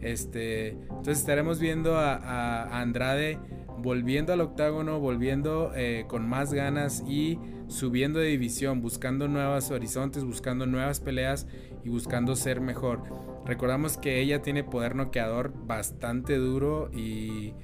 Este, 0.00 0.68
entonces 0.68 1.18
estaremos 1.18 1.58
viendo 1.58 1.96
a, 1.96 2.80
Andrade 2.80 3.38
volviendo 3.78 4.32
al 4.32 4.40
octágono, 4.40 5.00
volviendo 5.00 5.72
eh, 5.74 6.04
con 6.08 6.28
más 6.28 6.52
ganas 6.52 7.04
y 7.06 7.38
subiendo 7.68 8.18
de 8.18 8.28
división, 8.28 8.80
buscando 8.80 9.28
nuevos 9.28 9.70
horizontes, 9.70 10.24
buscando 10.24 10.66
nuevas 10.66 11.00
peleas 11.00 11.46
y 11.84 11.88
buscando 11.88 12.34
ser 12.34 12.60
mejor. 12.60 13.02
Recordamos 13.48 13.96
que 13.96 14.20
ella 14.20 14.42
tiene 14.42 14.62
poder 14.62 14.94
noqueador 14.94 15.54
bastante 15.66 16.36
duro 16.36 16.90
y, 16.92 17.54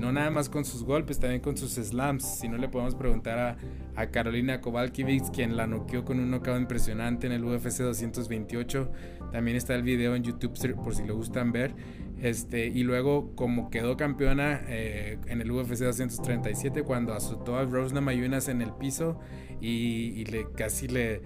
no 0.00 0.10
nada 0.10 0.30
más 0.30 0.48
con 0.48 0.64
sus 0.64 0.84
golpes, 0.84 1.20
también 1.20 1.42
con 1.42 1.54
sus 1.54 1.72
slams. 1.72 2.24
Si 2.24 2.48
no 2.48 2.56
le 2.56 2.70
podemos 2.70 2.94
preguntar 2.94 3.58
a, 3.94 4.06
Carolina 4.06 4.62
Kowalkiewicz, 4.62 5.30
quien 5.30 5.54
la 5.56 5.66
noqueó 5.66 6.06
con 6.06 6.18
un 6.18 6.30
knockout 6.30 6.62
impresionante 6.62 7.26
en 7.26 7.34
el 7.34 7.44
UFC 7.44 7.80
228. 7.80 8.90
También 9.30 9.58
está 9.58 9.74
el 9.74 9.82
video 9.82 10.14
en 10.14 10.22
YouTube 10.22 10.54
por 10.82 10.94
si 10.94 11.04
lo 11.04 11.14
gustan 11.14 11.52
ver. 11.52 11.74
Este, 12.22 12.66
y 12.66 12.82
luego, 12.82 13.34
como 13.36 13.70
quedó 13.70 13.96
campeona 13.96 14.62
eh, 14.68 15.18
en 15.28 15.40
el 15.40 15.50
UFC 15.50 15.84
237, 15.84 16.82
cuando 16.82 17.14
azotó 17.14 17.56
a 17.56 17.64
Rose 17.64 17.94
Namajunas 17.94 18.48
en 18.48 18.60
el 18.60 18.72
piso 18.72 19.20
y, 19.60 20.24
casi 20.56 20.88
le, 20.88 21.20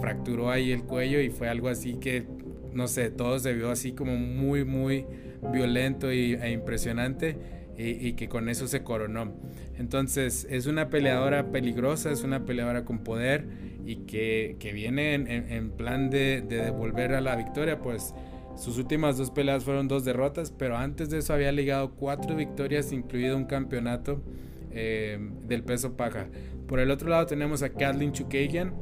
fracturó 0.00 0.50
ahí 0.50 0.72
el 0.72 0.82
cuello, 0.82 1.20
y 1.20 1.30
fue 1.30 1.48
algo 1.48 1.68
así 1.68 1.94
que, 1.94 2.26
no 2.72 2.88
sé, 2.88 3.10
todo 3.10 3.38
se 3.38 3.52
vio 3.54 3.70
así 3.70 3.92
como 3.92 4.16
muy, 4.16 4.64
muy 4.64 5.06
violento 5.52 6.12
y, 6.12 6.34
e 6.34 6.50
impresionante. 6.50 7.56
Y, 7.78 8.14
que 8.14 8.26
con 8.26 8.48
eso 8.48 8.66
se 8.68 8.82
coronó. 8.82 9.34
Entonces 9.78 10.46
es 10.48 10.64
una 10.64 10.88
peleadora 10.88 11.52
peligrosa, 11.52 12.10
es 12.10 12.24
una 12.24 12.46
peleadora 12.46 12.86
con 12.86 13.00
poder 13.00 13.44
y 13.84 13.96
que, 14.06 14.56
que 14.58 14.72
viene 14.72 15.12
en, 15.12 15.28
en, 15.28 15.70
plan 15.72 16.08
de, 16.08 16.40
de 16.40 16.64
devolver 16.64 17.12
a 17.12 17.20
la 17.20 17.36
victoria, 17.36 17.78
pues 17.78 18.14
sus 18.56 18.78
últimas 18.78 19.18
dos 19.18 19.30
peleas 19.30 19.64
fueron 19.64 19.86
dos 19.88 20.04
derrotas, 20.04 20.50
pero 20.50 20.76
antes 20.76 21.10
de 21.10 21.18
eso 21.18 21.34
había 21.34 21.52
ligado 21.52 21.92
cuatro 21.92 22.34
victorias, 22.34 22.92
incluido 22.92 23.36
un 23.36 23.44
campeonato 23.44 24.22
eh, 24.70 25.18
del 25.46 25.62
peso 25.62 25.96
paja. 25.96 26.28
Por 26.66 26.80
el 26.80 26.90
otro 26.90 27.08
lado 27.08 27.26
tenemos 27.26 27.62
a 27.62 27.70
Kathleen 27.70 28.12
Chukagian, 28.12 28.74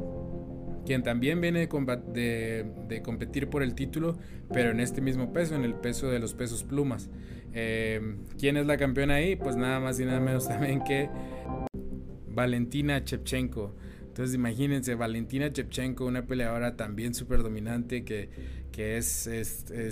quien 0.87 1.03
también 1.03 1.41
viene 1.41 1.61
de, 1.61 3.03
competir 3.03 3.49
por 3.49 3.63
el 3.63 3.75
título, 3.75 4.17
pero 4.53 4.71
en 4.71 4.81
este 4.81 5.01
mismo 5.01 5.33
peso, 5.33 5.55
en 5.55 5.65
el 5.65 5.75
peso 5.75 6.11
de 6.11 6.19
los 6.19 6.35
pesos 6.35 6.63
plumas. 6.63 7.11
Eh, 7.53 8.17
¿Quién 8.39 8.57
es 8.57 8.67
la 8.67 8.77
campeona 8.77 9.15
ahí? 9.15 9.37
Pues 9.37 9.57
nada 9.57 9.81
más 9.81 9.99
y 10.01 10.05
nada 10.05 10.21
menos 10.21 10.49
también 10.49 10.83
que 10.85 11.09
Valentina 12.29 13.03
Chepchenko. 13.05 13.75
Entonces 14.15 14.37
imagínense, 14.37 14.95
Valentina 14.95 15.53
Chepchenko, 15.53 16.07
una 16.07 16.25
peleadora 16.25 16.77
también 16.77 17.15
súper 17.15 17.43
dominante 17.43 18.05
que, 18.05 18.29
que 18.71 18.97
es 18.97 19.29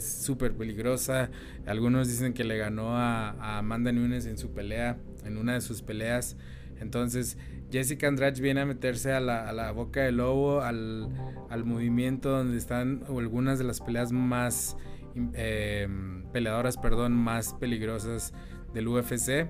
súper 0.01 0.53
es, 0.53 0.57
peligrosa. 0.57 1.29
Algunos 1.67 2.07
dicen 2.07 2.33
que 2.33 2.45
le 2.45 2.57
ganó 2.57 2.97
a, 2.97 3.59
Amanda 3.59 3.91
Nunes 3.91 4.27
en 4.27 4.39
su 4.39 4.53
pelea, 4.53 4.97
en 5.25 5.39
una 5.39 5.55
de 5.55 5.61
sus 5.61 5.83
peleas. 5.83 6.37
Entonces 6.79 7.37
Jessica 7.73 8.07
Andrade 8.07 8.41
viene 8.41 8.61
a 8.61 8.65
meterse 8.65 9.11
a 9.11 9.19
la, 9.19 9.73
boca 9.73 10.03
del 10.03 10.19
lobo, 10.19 10.61
al, 10.61 11.11
movimiento 11.65 12.31
donde 12.31 12.59
están 12.59 13.03
algunas 13.09 13.59
de 13.59 13.65
las 13.65 13.81
peleas 13.81 14.13
más 14.13 14.77
eh, 15.35 15.89
peleadoras, 16.33 16.77
perdón, 16.77 17.13
más 17.15 17.55
peligrosas 17.55 18.33
del 18.73 18.87
UFC. 18.87 19.49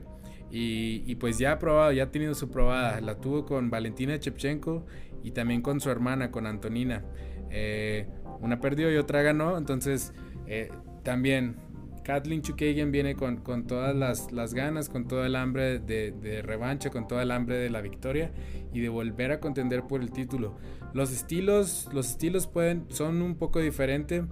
Y, 0.54 1.14
pues 1.14 1.38
ya 1.38 1.52
ha 1.52 1.58
probado, 1.58 1.92
ya 1.92 2.04
ha 2.04 2.10
tenido 2.10 2.34
su 2.34 2.50
probada. 2.50 3.00
La 3.00 3.18
tuvo 3.18 3.46
con 3.46 3.70
Valentina 3.70 4.18
Chepchenko 4.18 4.84
y 5.22 5.30
también 5.30 5.62
con 5.62 5.80
su 5.80 5.88
hermana, 5.88 6.30
con 6.30 6.46
Antonina. 6.46 7.04
Eh, 7.50 8.06
una 8.40 8.60
perdió 8.60 8.92
y 8.92 8.96
otra 8.96 9.22
ganó. 9.22 9.56
Entonces, 9.56 10.12
eh, 10.46 10.70
también 11.02 11.56
Kathleen 12.04 12.42
Chukagian 12.42 12.90
viene 12.90 13.14
con, 13.14 13.38
con 13.38 13.66
todas 13.66 13.94
las, 13.96 14.54
ganas, 14.54 14.88
con 14.88 15.06
todo 15.06 15.24
el 15.24 15.36
hambre 15.36 15.78
de, 15.78 16.42
revancha, 16.44 16.90
con 16.90 17.06
todo 17.06 17.20
el 17.20 17.30
hambre 17.30 17.56
de 17.56 17.70
la 17.70 17.80
victoria 17.80 18.32
y 18.72 18.80
de 18.80 18.88
volver 18.88 19.32
a 19.32 19.40
contender 19.40 19.84
por 19.84 20.02
el 20.02 20.10
título. 20.10 20.56
Los 20.92 21.12
estilos, 21.12 21.88
los 21.92 22.10
estilos 22.10 22.46
pueden, 22.46 22.86
son 22.88 23.22
un 23.22 23.36
poco 23.36 23.60
diferentes. 23.60 24.24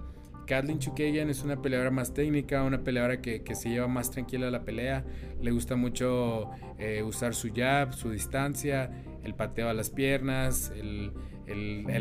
Kathleen 0.51 0.79
Chukagian 0.79 1.29
es 1.29 1.45
una 1.45 1.61
peleadora 1.61 1.91
más 1.91 2.13
técnica, 2.13 2.61
una 2.63 2.83
peleadora 2.83 3.21
que, 3.21 3.41
se 3.55 3.69
lleva 3.69 3.87
más 3.87 4.11
tranquila 4.11 4.49
a 4.49 4.51
la 4.51 4.65
pelea. 4.65 5.05
Le 5.41 5.49
gusta 5.51 5.77
mucho 5.77 6.49
eh, 6.77 7.03
usar 7.03 7.33
su 7.33 7.53
jab, 7.55 7.93
su 7.93 8.09
distancia, 8.09 8.91
el 9.23 9.33
pateo 9.33 9.69
a 9.69 9.73
las 9.73 9.89
piernas, 9.89 10.73
el, 10.75 11.13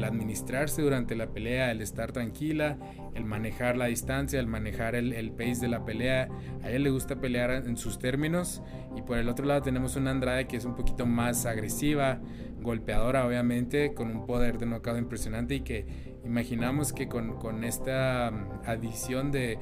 administrarse 0.02 0.82
durante 0.82 1.14
la 1.14 1.28
pelea, 1.28 1.70
el 1.70 1.80
estar 1.80 2.10
tranquila, 2.10 2.76
el 3.14 3.24
manejar 3.24 3.76
la 3.76 3.86
distancia, 3.86 4.40
el 4.40 4.48
manejar 4.48 4.96
el, 4.96 5.12
el, 5.12 5.30
pace 5.30 5.60
de 5.60 5.68
la 5.68 5.84
pelea. 5.84 6.28
A 6.64 6.70
ella 6.70 6.80
le 6.80 6.90
gusta 6.90 7.20
pelear 7.20 7.52
en 7.52 7.76
sus 7.76 8.00
términos. 8.00 8.64
Y 8.96 9.02
por 9.02 9.18
el 9.18 9.28
otro 9.28 9.46
lado 9.46 9.62
tenemos 9.62 9.94
una 9.94 10.10
Andrade 10.10 10.48
que 10.48 10.56
es 10.56 10.64
un 10.64 10.74
poquito 10.74 11.06
más 11.06 11.46
agresiva, 11.46 12.20
golpeadora 12.60 13.24
obviamente, 13.24 13.94
con 13.94 14.10
un 14.10 14.26
poder 14.26 14.58
de 14.58 14.66
knockout 14.66 14.98
impresionante 14.98 15.54
y 15.54 15.60
que 15.60 16.09
imaginamos 16.24 16.92
que 16.92 17.08
con, 17.08 17.64
esta 17.64 18.30
mm, 18.30 18.68
adición 18.68 19.30
de, 19.32 19.58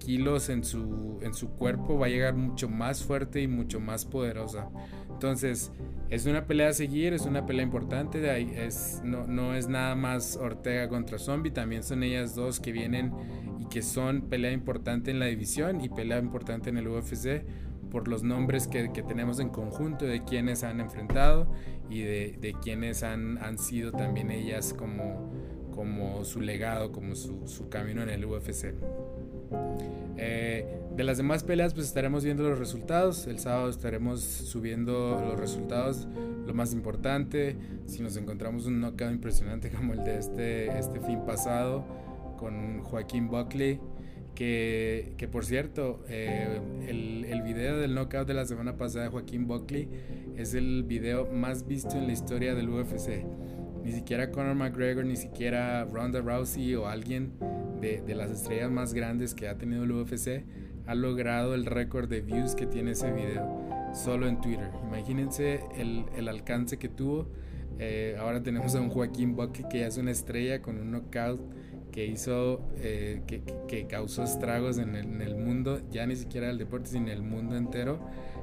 kilos 0.00 0.48
en 0.48 0.64
su, 0.64 1.18
en 1.22 1.32
su 1.32 1.50
cuerpo 1.50 1.98
va 1.98 2.06
a 2.06 2.08
llegar 2.08 2.34
mucho 2.34 2.68
más 2.68 3.04
fuerte 3.04 3.40
y 3.40 3.48
mucho 3.48 3.80
más 3.80 4.04
poderosa. 4.04 4.68
Entonces, 5.10 5.70
es 6.10 6.26
una 6.26 6.46
pelea 6.46 6.68
a 6.68 6.72
seguir, 6.72 7.12
es 7.12 7.24
una 7.24 7.46
pelea 7.46 7.62
importante. 7.62 8.66
Es, 8.66 9.00
no, 9.04 9.26
no 9.26 9.54
es 9.54 9.68
nada 9.68 9.94
más 9.94 10.36
Ortega 10.36 10.88
contra 10.88 11.18
Zombie, 11.18 11.52
también 11.52 11.82
son 11.82 12.02
ellas 12.02 12.34
dos 12.34 12.58
que 12.58 12.72
vienen 12.72 13.12
y 13.60 13.66
que 13.66 13.82
son 13.82 14.22
pelea 14.22 14.50
importante 14.50 15.12
en 15.12 15.20
la 15.20 15.26
división 15.26 15.80
y 15.80 15.88
pelea 15.88 16.18
importante 16.18 16.70
en 16.70 16.78
el 16.78 16.88
UFC 16.88 17.44
por 17.94 18.08
los 18.08 18.24
nombres 18.24 18.66
que, 18.66 18.88
tenemos 18.88 19.38
en 19.38 19.50
conjunto 19.50 20.04
de 20.04 20.24
quienes 20.24 20.64
han 20.64 20.80
enfrentado 20.80 21.48
y 21.88 22.00
de, 22.00 22.56
quienes 22.60 23.04
han, 23.04 23.38
han 23.38 23.56
sido 23.56 23.92
también 23.92 24.32
ellas 24.32 24.74
como, 24.74 25.32
como 25.74 26.24
su 26.24 26.40
legado, 26.40 26.92
como 26.92 27.14
su, 27.16 27.68
camino 27.68 28.02
en 28.02 28.10
el 28.10 28.24
UFC. 28.24 28.74
Eh, 30.16 30.78
de 30.96 31.04
las 31.04 31.16
demás 31.16 31.42
peleas 31.42 31.74
pues 31.74 31.86
estaremos 31.86 32.24
viendo 32.24 32.48
los 32.48 32.58
resultados. 32.58 33.26
El 33.26 33.38
sábado 33.38 33.68
estaremos 33.68 34.20
subiendo 34.20 35.20
los 35.26 35.38
resultados. 35.38 36.06
Lo 36.46 36.54
más 36.54 36.72
importante, 36.72 37.56
si 37.86 38.02
nos 38.02 38.16
encontramos 38.16 38.66
un 38.66 38.80
knockout 38.80 39.12
impresionante 39.12 39.70
como 39.70 39.94
el 39.94 40.04
de 40.04 40.18
este, 40.18 40.78
este 40.78 41.00
fin 41.00 41.20
pasado 41.26 41.84
con 42.38 42.82
Joaquín 42.82 43.28
Buckley 43.28 43.80
que, 44.34 45.28
por 45.30 45.44
cierto, 45.44 46.04
eh, 46.08 46.60
el, 46.88 47.24
el, 47.24 47.42
video 47.42 47.78
del 47.78 47.94
knockout 47.94 48.26
de 48.26 48.34
la 48.34 48.44
semana 48.46 48.76
pasada 48.76 49.04
de 49.04 49.10
Joaquín 49.10 49.46
Buckley 49.46 49.88
es 50.36 50.54
el 50.54 50.82
video 50.82 51.26
más 51.26 51.66
visto 51.66 51.96
en 51.96 52.06
la 52.06 52.12
historia 52.12 52.54
del 52.54 52.68
UFC. 52.68 53.24
Ni 53.84 53.92
siquiera 53.92 54.30
Conor 54.30 54.54
McGregor, 54.54 55.04
ni 55.04 55.16
siquiera 55.16 55.84
Ronda 55.84 56.20
Rousey 56.20 56.74
o 56.74 56.88
alguien 56.88 57.32
de, 57.80 58.00
de 58.00 58.14
las 58.14 58.30
estrellas 58.30 58.70
más 58.70 58.94
grandes 58.94 59.34
que 59.34 59.48
ha 59.48 59.58
tenido 59.58 59.84
el 59.84 59.92
UFC 59.92 60.44
ha 60.86 60.94
logrado 60.94 61.54
el 61.54 61.66
récord 61.66 62.08
de 62.08 62.20
views 62.20 62.54
que 62.54 62.66
tiene 62.66 62.92
ese 62.92 63.10
video 63.10 63.64
solo 63.94 64.28
en 64.28 64.40
Twitter. 64.40 64.70
Imagínense 64.86 65.60
el, 65.76 66.04
el 66.16 66.28
alcance 66.28 66.78
que 66.78 66.88
tuvo. 66.88 67.28
Eh, 67.78 68.16
ahora 68.18 68.42
tenemos 68.42 68.74
a 68.74 68.80
un 68.80 68.88
Joaquín 68.88 69.34
Buckley 69.34 69.68
que 69.68 69.80
ya 69.80 69.86
es 69.86 69.96
una 69.96 70.10
estrella 70.10 70.62
con 70.62 70.78
un 70.78 70.92
knockout 70.92 71.40
que 71.90 72.06
hizo, 72.06 72.60
eh, 72.78 73.22
que, 73.26 73.86
causó 73.86 74.24
estragos 74.24 74.78
en 74.78 74.96
el, 74.96 75.36
mundo, 75.36 75.80
ya 75.92 76.06
ni 76.06 76.16
siquiera 76.16 76.50
el 76.50 76.58
deporte, 76.58 76.90
sino 76.90 77.06
en 77.06 77.12
el 77.12 77.22
mundo 77.22 77.56
entero, 77.56 78.00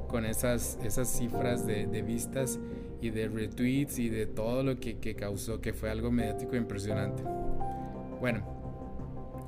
con 0.07 0.25
esas, 0.25 0.79
esas 0.85 1.09
cifras 1.09 1.67
de, 1.67 2.01
vistas 2.01 2.59
y 3.01 3.09
de 3.09 3.27
retweets 3.27 3.99
y 3.99 4.09
de 4.09 4.27
todo 4.27 4.63
lo 4.63 4.79
que, 4.79 5.15
causó, 5.15 5.59
que 5.59 5.73
fue 5.73 5.89
algo 5.89 6.11
mediático 6.11 6.55
impresionante. 6.55 7.23
Bueno, 8.19 8.45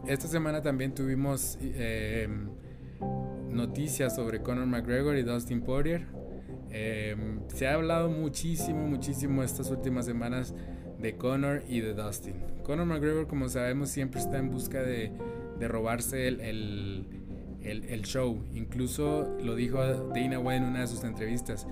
esta 0.07 0.27
semana 0.27 0.62
también 0.62 0.93
tuvimos 0.95 1.57
eh, 1.62 2.27
noticias 3.50 4.15
sobre 4.15 4.41
Conor 4.41 4.65
McGregor 4.65 5.15
y 5.15 5.22
Dustin 5.22 5.62
Poirier. 5.62 6.07
Eh, 6.72 7.15
se 7.53 7.67
ha 7.67 7.75
hablado 7.75 8.10
muchísimo, 8.10 8.88
muchísimo 8.88 9.43
estas 9.43 9.69
últimas 9.69 10.05
semanas 10.05 10.55
de 11.00 11.15
Conor 11.15 11.63
y 11.69 11.81
de 11.81 11.93
Dustin. 11.93 12.36
Conor 12.63 12.88
McGregor, 12.88 13.27
como 13.27 13.48
sabemos, 13.50 13.89
siempre 13.89 14.19
está 14.19 14.38
en 14.38 14.50
busca 14.50 14.81
de, 14.81 15.12
robarse 15.60 16.27
el, 16.27 18.01
show. 18.03 18.43
Incluso 18.53 19.38
lo 19.41 19.55
dijo 19.55 19.77
Dana 19.77 20.39
White 20.39 20.57
en 20.57 20.63
una 20.63 20.81
de 20.81 20.88
sus 20.88 21.03
entrevistas. 21.03 21.67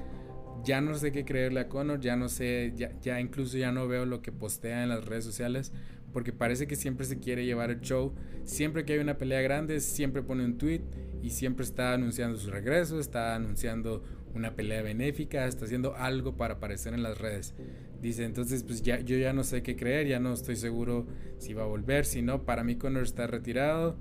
Ya 0.63 0.82
no 0.82 0.96
sé 0.96 1.12
qué 1.12 1.25
creerle 1.25 1.62
a 1.62 1.68
Conor, 1.68 2.00
ya 2.00 2.15
no 2.15 2.30
sé, 2.30 2.74
ya, 2.75 2.91
ya 3.00 3.20
incluso 3.20 3.58
ya 3.58 3.72
no 3.72 3.88
veo 3.88 4.06
lo 4.06 4.22
que 4.22 4.32
postea 4.32 4.84
en 4.84 4.89
las 4.89 5.06
redes 5.06 5.24
sociales, 5.24 5.72
porque 6.13 6.34
parece 6.34 6.68
que 6.68 6.75
siempre 6.75 7.06
se 7.06 7.20
quiere 7.20 7.46
llevar 7.46 7.72
el 7.72 7.82
show. 7.82 8.13
Siempre 8.44 8.86
que 8.86 8.94
hay 8.94 9.00
una 9.00 9.18
pelea 9.18 9.41
grande, 9.41 9.80
siempre 9.80 10.22
pone 10.22 10.46
un 10.46 10.58
tweet 10.58 10.82
y 11.22 11.32
siempre 11.32 11.63
está 11.63 11.94
anunciando 11.94 12.38
su 12.38 12.51
regreso, 12.51 13.00
está 13.00 13.36
anunciando 13.36 14.03
una 14.34 14.56
pelea 14.56 14.82
benéfica, 14.82 15.46
está 15.46 15.65
haciendo 15.65 15.96
algo 15.96 16.38
para 16.38 16.56
aparecer 16.56 16.94
en 16.94 17.03
las 17.03 17.18
redes. 17.18 17.53
Dice, 18.01 18.24
entonces 18.24 18.63
pues 18.63 18.82
ya 18.82 19.00
yo 19.00 19.18
ya 19.18 19.34
no 19.34 19.44
sé 19.44 19.62
qué 19.62 19.75
creer, 19.75 20.08
ya 20.08 20.20
no 20.20 20.34
estoy 20.34 20.56
seguro 20.56 21.06
si 21.38 21.53
va 21.53 21.63
a 21.63 21.68
volver, 21.68 22.06
si 22.06 22.22
no, 22.22 22.44
para 22.46 22.63
mí 22.63 22.75
Conor 22.75 23.03
está 23.03 23.27
retirado. 23.27 23.98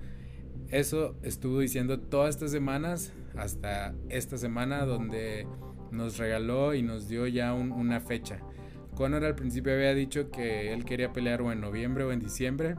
Eso 0.71 1.17
estuvo 1.23 1.61
diciendo 1.61 1.99
todas 2.01 2.37
estas 2.37 2.51
semanas, 2.51 3.13
hasta 3.35 3.95
esta 4.09 4.39
semana 4.39 4.85
donde 4.87 5.47
nos 5.91 6.19
regaló 6.19 6.75
y 6.75 6.83
nos 6.83 7.09
dio 7.09 7.27
ya 7.27 7.53
una 7.53 8.01
fecha. 8.01 8.41
Conor 8.95 9.25
al 9.25 9.35
principio 9.35 9.73
había 9.73 9.95
dicho 9.95 10.31
que 10.31 10.73
él 10.73 10.85
quería 10.85 11.13
pelear 11.13 11.43
o 11.43 11.53
en 11.53 11.61
noviembre 11.61 12.05
o 12.05 12.13
en 12.13 12.21
diciembre, 12.21 12.77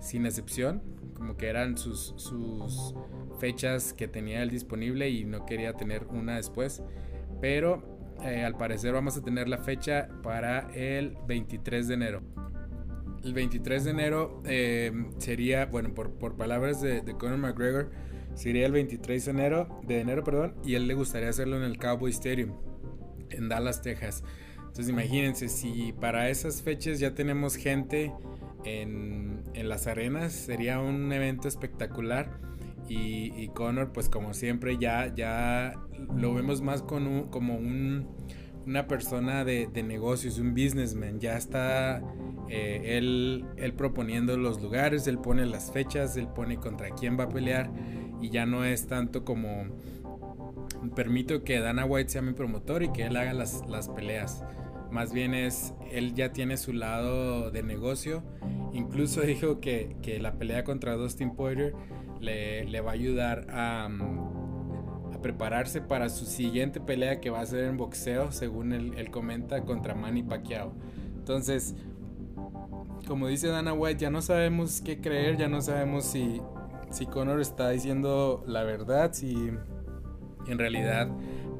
sin 0.00 0.26
excepción, 0.26 0.82
como 1.14 1.36
que 1.36 1.48
eran 1.48 1.76
sus, 1.76 2.14
sus 2.16 2.94
fechas 3.38 3.92
que 3.92 4.08
tenía 4.08 4.42
él 4.42 4.50
disponible 4.50 5.10
y 5.10 5.24
no 5.24 5.46
quería 5.46 5.74
tener 5.74 6.06
una 6.06 6.36
después. 6.36 6.82
Pero 7.40 7.82
eh, 8.24 8.44
al 8.44 8.56
parecer 8.56 8.92
vamos 8.92 9.16
a 9.16 9.22
tener 9.22 9.48
la 9.48 9.58
fecha 9.58 10.08
para 10.22 10.70
el 10.74 11.16
23 11.26 11.88
de 11.88 11.94
enero. 11.94 12.22
El 13.24 13.34
23 13.34 13.84
de 13.84 13.90
enero 13.90 14.42
eh, 14.46 14.92
sería, 15.18 15.66
bueno, 15.66 15.94
por, 15.94 16.12
por 16.12 16.36
palabras 16.36 16.80
de, 16.80 17.02
Conor 17.18 17.38
McGregor, 17.38 17.90
sería 18.34 18.66
el 18.66 18.72
23 18.72 19.24
de 19.24 19.30
enero, 19.30 19.80
de 19.86 20.00
enero, 20.00 20.24
perdón, 20.24 20.54
y 20.64 20.74
él 20.74 20.86
le 20.86 20.94
gustaría 20.94 21.28
hacerlo 21.28 21.56
en 21.56 21.62
el 21.62 21.78
Cowboy 21.78 22.10
Stadium, 22.10 22.52
en 23.30 23.48
Dallas, 23.48 23.82
Texas. 23.82 24.22
Entonces 24.58 24.88
imagínense, 24.88 25.48
si 25.48 25.92
para 25.92 26.30
esas 26.30 26.62
fechas 26.62 27.00
ya 27.00 27.14
tenemos 27.14 27.56
gente 27.56 28.12
en, 28.64 29.42
en 29.54 29.68
las 29.68 29.86
arenas, 29.86 30.32
sería 30.32 30.80
un 30.80 31.12
evento 31.12 31.48
espectacular. 31.48 32.38
Y, 32.88 33.32
y, 33.36 33.48
Conor, 33.48 33.92
pues 33.92 34.08
como 34.08 34.34
siempre, 34.34 34.76
ya, 34.76 35.14
ya 35.14 35.74
lo 36.16 36.34
vemos 36.34 36.60
más 36.60 36.82
con 36.82 37.28
como 37.28 37.56
un, 37.56 38.08
una 38.66 38.88
persona 38.88 39.44
de, 39.44 39.68
de, 39.72 39.82
negocios, 39.82 40.38
un 40.38 40.54
businessman. 40.54 41.20
Ya 41.20 41.36
está 41.36 42.02
eh, 42.48 42.96
él, 42.98 43.44
él 43.56 43.74
proponiendo 43.74 44.36
los 44.36 44.60
lugares, 44.60 45.06
él 45.06 45.18
pone 45.18 45.46
las 45.46 45.70
fechas, 45.70 46.16
él 46.16 46.26
pone 46.28 46.56
contra 46.56 46.90
quién 46.90 47.18
va 47.18 47.24
a 47.24 47.28
pelear. 47.28 47.70
Y 48.20 48.30
ya 48.30 48.46
no 48.46 48.64
es 48.64 48.86
tanto 48.86 49.24
como 49.24 49.66
permito 50.94 51.44
que 51.44 51.60
Dana 51.60 51.84
White 51.84 52.10
sea 52.10 52.22
mi 52.22 52.32
promotor 52.32 52.82
y 52.82 52.92
que 52.92 53.04
él 53.04 53.16
haga 53.16 53.32
las, 53.32 53.66
las 53.68 53.88
peleas. 53.88 54.42
Más 54.90 55.12
bien 55.12 55.34
es, 55.34 55.74
él 55.90 56.14
ya 56.14 56.32
tiene 56.32 56.56
su 56.56 56.72
lado 56.72 57.50
de 57.50 57.62
negocio. 57.62 58.22
Incluso 58.72 59.20
dijo 59.22 59.60
que, 59.60 59.96
que 60.02 60.18
la 60.20 60.34
pelea 60.34 60.64
contra 60.64 60.94
Dustin 60.94 61.34
Poirier 61.34 61.74
le, 62.20 62.64
le 62.64 62.80
va 62.80 62.90
a 62.90 62.94
ayudar 62.94 63.46
a, 63.50 63.88
prepararse 65.22 65.82
para 65.82 66.08
su 66.08 66.24
siguiente 66.24 66.80
pelea 66.80 67.20
que 67.20 67.28
va 67.28 67.40
a 67.40 67.46
ser 67.46 67.64
en 67.64 67.76
boxeo, 67.76 68.32
según 68.32 68.72
él, 68.72 69.10
comenta, 69.10 69.62
contra 69.64 69.94
Manny 69.94 70.22
Pacquiao. 70.22 70.72
Entonces, 71.16 71.74
como 73.06 73.26
dice 73.26 73.48
Dana 73.48 73.74
White, 73.74 74.00
ya 74.00 74.10
no 74.10 74.22
sabemos 74.22 74.80
qué 74.80 75.00
creer, 75.00 75.36
ya 75.36 75.48
no 75.48 75.60
sabemos 75.60 76.04
si, 76.04 76.40
si 76.90 77.06
Conor 77.06 77.40
está 77.40 77.70
diciendo 77.70 78.42
la 78.46 78.64
verdad, 78.64 79.12
si 79.12 79.50
en 80.46 80.58
realidad 80.58 81.08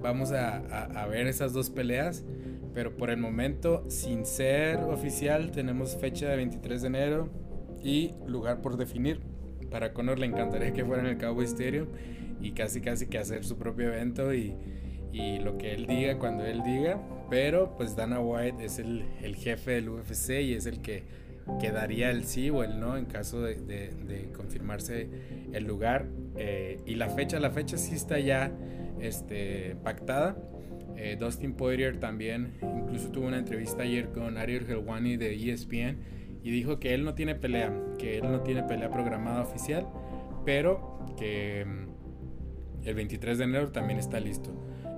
vamos 0.02 0.32
a, 0.32 1.06
ver 1.06 1.26
esas 1.26 1.52
dos 1.52 1.70
peleas. 1.70 2.24
Pero 2.72 2.96
por 2.96 3.10
el 3.10 3.16
momento, 3.16 3.84
sin 3.88 4.24
ser 4.24 4.78
oficial, 4.78 5.50
tenemos 5.50 5.96
fecha 5.96 6.28
de 6.28 6.36
23 6.36 6.82
de 6.82 6.86
enero 6.86 7.28
y 7.82 8.14
lugar 8.26 8.62
por 8.62 8.76
definir. 8.76 9.20
Para 9.70 9.92
Conor 9.92 10.18
le 10.18 10.26
encantaría 10.26 10.72
que 10.72 10.84
fuera 10.84 11.02
en 11.02 11.08
el 11.08 11.18
Cowboy 11.18 11.46
Stadium 11.46 11.88
y 12.40 12.52
casi 12.52 12.80
casi 12.80 13.06
que 13.06 13.18
hacer 13.18 13.44
su 13.44 13.56
propio 13.56 13.92
evento 13.92 14.32
y, 14.32 14.54
lo 15.42 15.58
que 15.58 15.74
él 15.74 15.86
diga 15.86 16.18
cuando 16.18 16.44
él 16.44 16.62
diga. 16.62 17.00
Pero 17.28 17.76
pues 17.76 17.96
Dana 17.96 18.20
White 18.20 18.64
es 18.64 18.78
el 18.78 19.36
jefe 19.36 19.72
del 19.72 19.88
UFC 19.88 20.30
y 20.42 20.54
es 20.54 20.66
el 20.66 20.80
que, 20.80 21.02
que 21.58 21.72
daría 21.72 22.10
el 22.10 22.24
sí 22.24 22.50
o 22.50 22.62
el 22.62 22.78
no 22.78 22.96
en 22.96 23.06
caso 23.06 23.42
de, 23.42 23.54
de, 23.54 24.30
confirmarse 24.32 25.08
el 25.52 25.64
lugar. 25.64 26.06
Eh, 26.36 26.80
y 26.86 26.94
la 26.94 27.08
fecha, 27.08 27.40
la 27.40 27.50
fecha 27.50 27.76
sí 27.76 27.94
está 27.94 28.18
ya 28.18 28.52
este, 29.00 29.76
pactada. 29.82 30.36
Eh, 30.96 31.16
Dustin 31.18 31.54
Poirier 31.54 31.98
también, 31.98 32.58
incluso 32.62 33.10
tuvo 33.10 33.26
una 33.26 33.38
entrevista 33.38 33.82
ayer 33.82 34.10
con 34.10 34.36
Ariel 34.36 34.68
Helwani 34.68 35.16
de 35.16 35.34
ESPN 35.34 35.98
y 36.42 36.50
dijo 36.50 36.78
que 36.78 36.94
él 36.94 37.04
no 37.04 37.14
tiene 37.14 37.34
pelea, 37.34 37.72
que 37.98 38.18
él 38.18 38.30
no 38.30 38.40
tiene 38.40 38.62
pelea 38.62 38.90
programada 38.90 39.42
oficial, 39.42 39.86
pero 40.44 41.06
que 41.16 41.64
mm, 41.64 42.86
el 42.86 42.94
23 42.94 43.38
de 43.38 43.44
enero 43.44 43.72
también 43.72 43.98
está 43.98 44.20
listo. 44.20 44.50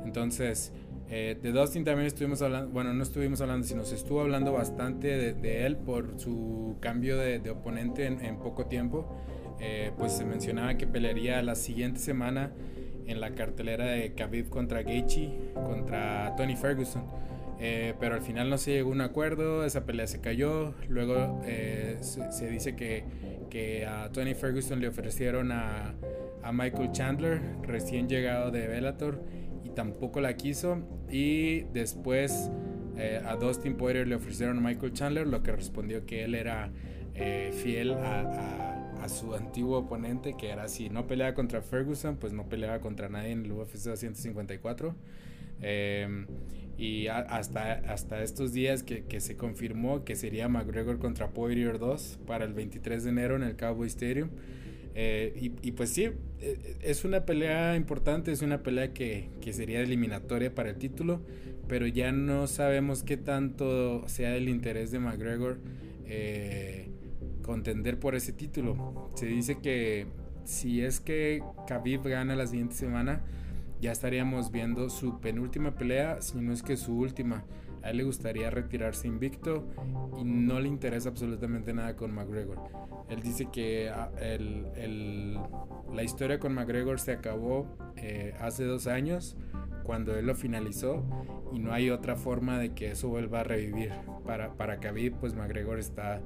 Entonces, 0.05 0.73
eh, 1.15 1.37
de 1.43 1.53
Dustin 1.53 1.85
también 1.85 2.07
estuvimos 2.07 2.41
hablando, 2.41 2.71
bueno, 2.71 2.95
no 2.95 3.03
estuvimos 3.03 3.43
hablando, 3.43 3.67
sino 3.67 3.85
se 3.85 3.97
estuvo 3.97 4.23
hablando 4.23 4.51
bastante 4.55 5.35
de, 5.35 5.67
él 5.67 5.77
por 5.77 6.19
su 6.19 6.79
cambio 6.81 7.19
de, 7.19 7.51
oponente 7.51 8.07
en, 8.07 8.39
poco 8.39 8.65
tiempo. 8.65 9.15
Eh, 9.61 9.93
pues 9.99 10.13
se 10.13 10.25
mencionaba 10.25 10.79
que 10.79 10.87
pelearía 10.87 11.43
la 11.43 11.55
siguiente 11.55 12.01
semana 12.01 12.51
en 13.07 13.21
la 13.21 13.35
cartelera 13.35 13.85
de 13.85 14.15
Khabib 14.15 14.49
contra 14.49 14.83
Gaethje 14.83 15.53
contra 15.53 16.35
Tony 16.35 16.57
Ferguson. 16.57 17.05
Eh, 17.61 17.93
pero 18.01 18.15
al 18.15 18.23
final 18.23 18.49
no 18.49 18.57
se 18.57 18.73
llegó 18.73 18.89
a 18.89 18.93
un 18.93 19.03
acuerdo, 19.03 19.67
esa 19.67 19.85
pelea 19.85 20.07
se 20.07 20.23
cayó. 20.23 20.73
Luego 20.89 21.43
eh, 21.45 21.99
se, 22.01 22.49
dice 22.49 22.75
que, 22.75 23.85
a 23.87 24.11
Tony 24.13 24.33
Ferguson 24.33 24.81
le 24.81 24.89
ofrecieron 24.89 25.53
a, 25.53 25.95
a, 26.43 26.53
Michael 26.53 26.91
Chandler, 26.93 27.41
recién 27.61 28.09
llegado 28.09 28.51
de 28.51 28.67
Bellator, 28.67 29.23
tampoco 29.75 30.21
la 30.21 30.37
quiso. 30.37 30.79
Y 31.11 31.63
después 31.73 32.51
eh, 32.97 33.23
a 33.25 33.37
Dustin 33.37 33.77
Poirier 33.77 34.07
le 34.07 34.15
ofrecieron 34.15 34.59
a 34.59 34.61
Michael 34.61 34.93
Chandler, 34.93 35.27
lo 35.27 35.43
que 35.43 35.53
respondió 35.53 36.07
que 36.07 36.25
él 36.25 36.35
era 36.35 36.71
fiel 37.63 37.93
a 37.93 39.09
su 39.09 39.35
antiguo 39.35 39.79
oponente, 39.79 40.35
que 40.37 40.49
era 40.51 40.69
si 40.69 40.89
no 40.89 41.07
peleaba 41.07 41.35
contra 41.35 41.61
Ferguson, 41.61 42.17
pues 42.17 42.33
no 42.33 42.49
peleaba 42.49 42.81
contra 42.81 43.09
nadie 43.09 43.33
en 43.33 43.45
el 43.45 43.53
UFC 43.53 43.97
154. 43.97 44.95
Em, 45.61 46.27
y 46.77 47.07
hasta, 47.07 47.73
hasta 47.73 48.23
estos 48.23 48.53
días 48.53 48.83
que, 48.83 49.05
que, 49.05 49.21
se 49.21 49.37
confirmó 49.37 50.05
que 50.05 50.17
sería 50.17 50.49
McGregor 50.49 50.99
contra 50.99 51.31
Poirier 51.31 51.79
2 51.79 52.19
para 52.27 52.45
el 52.45 52.53
23 52.53 53.05
de 53.05 53.11
enero 53.11 53.37
en 53.37 53.45
el 53.45 53.57
Cowboy 53.57 53.87
Stadium. 53.87 54.31
Eh, 54.95 55.51
y, 55.63 55.73
pues 55.73 55.91
sí, 55.91 56.11
e, 56.41 56.77
es 56.83 57.05
una 57.05 57.25
pelea 57.25 57.77
importante, 57.77 58.31
es 58.31 58.43
una 58.43 58.63
pelea 58.63 58.93
que, 58.93 59.31
que, 59.41 59.53
sería 59.53 59.81
eliminatoria 59.81 60.55
para 60.55 60.71
el 60.71 60.77
título, 60.77 61.23
pero 61.67 61.87
ya 61.87 62.13
no 62.13 62.47
sabemos 62.47 63.03
qué 63.03 63.17
tanto 63.17 64.07
sea 64.07 64.37
el 64.37 64.49
interés 64.49 64.91
de 64.91 64.99
McGregor. 64.99 65.59
Eh, 66.07 66.89
contender 67.43 67.99
por 67.99 68.15
ese 68.15 68.33
título. 68.33 69.11
Se 69.15 69.27
dice 69.27 69.59
que 69.61 70.07
si 70.45 70.83
es 70.83 71.01
que 71.01 71.43
Khabib 71.67 72.03
gana 72.05 72.37
la 72.37 72.47
siguiente 72.47 72.75
semana, 72.75 73.23
ya 73.81 73.93
estaríamos 73.93 74.51
viendo 74.53 74.89
su 74.91 75.21
penúltima 75.21 75.75
pelea, 75.75 76.23
si 76.23 76.39
no 76.39 76.53
es 76.53 76.63
que 76.63 76.77
su 76.77 76.97
última. 76.97 77.45
A 77.83 77.91
él 77.91 77.99
le 77.99 78.05
gustaría 78.05 78.51
retirarse 78.51 79.09
invicto 79.09 79.65
y 80.19 80.25
no 80.25 80.61
le 80.61 80.69
interesa 80.69 81.09
absolutamente 81.09 81.73
nada 81.73 81.97
con 81.97 82.15
McGregor. 82.15 82.59
Él 83.09 83.21
dice 83.21 83.49
que 83.53 83.91
ah, 83.91 84.11
el, 84.21 85.39
la 85.93 86.03
historia 86.03 86.39
con 86.39 86.55
McGregor 86.55 87.01
se 87.01 87.13
acabó 87.13 87.67
eh, 87.97 88.35
hace 88.41 88.65
dos 88.65 88.87
años 88.87 89.37
cuando 89.83 90.17
él 90.17 90.27
lo 90.27 90.35
finalizó 90.35 91.05
y 91.53 91.59
no 91.59 91.73
hay 91.73 91.91
otra 91.91 92.17
forma 92.17 92.59
de 92.59 92.73
que 92.73 92.93
eso 92.93 93.09
vuelva 93.09 93.41
a 93.41 93.45
revivir. 93.45 93.93
Para, 94.25 94.55
para 94.55 94.79
Khabib, 94.79 95.17
pues 95.19 95.35
McGregor 95.35 95.79
está 95.79 96.21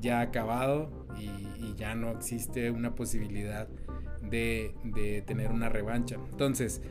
ya 0.00 0.20
acabado. 0.20 0.90
y, 1.18 1.74
ya 1.76 1.94
no 1.94 2.10
existe 2.10 2.70
una 2.70 2.94
posibilidad 2.94 3.66
de, 4.22 4.74
de 4.84 5.22
tener 5.22 5.50
una 5.50 5.70
revancha. 5.70 6.16
Entonces, 6.30 6.82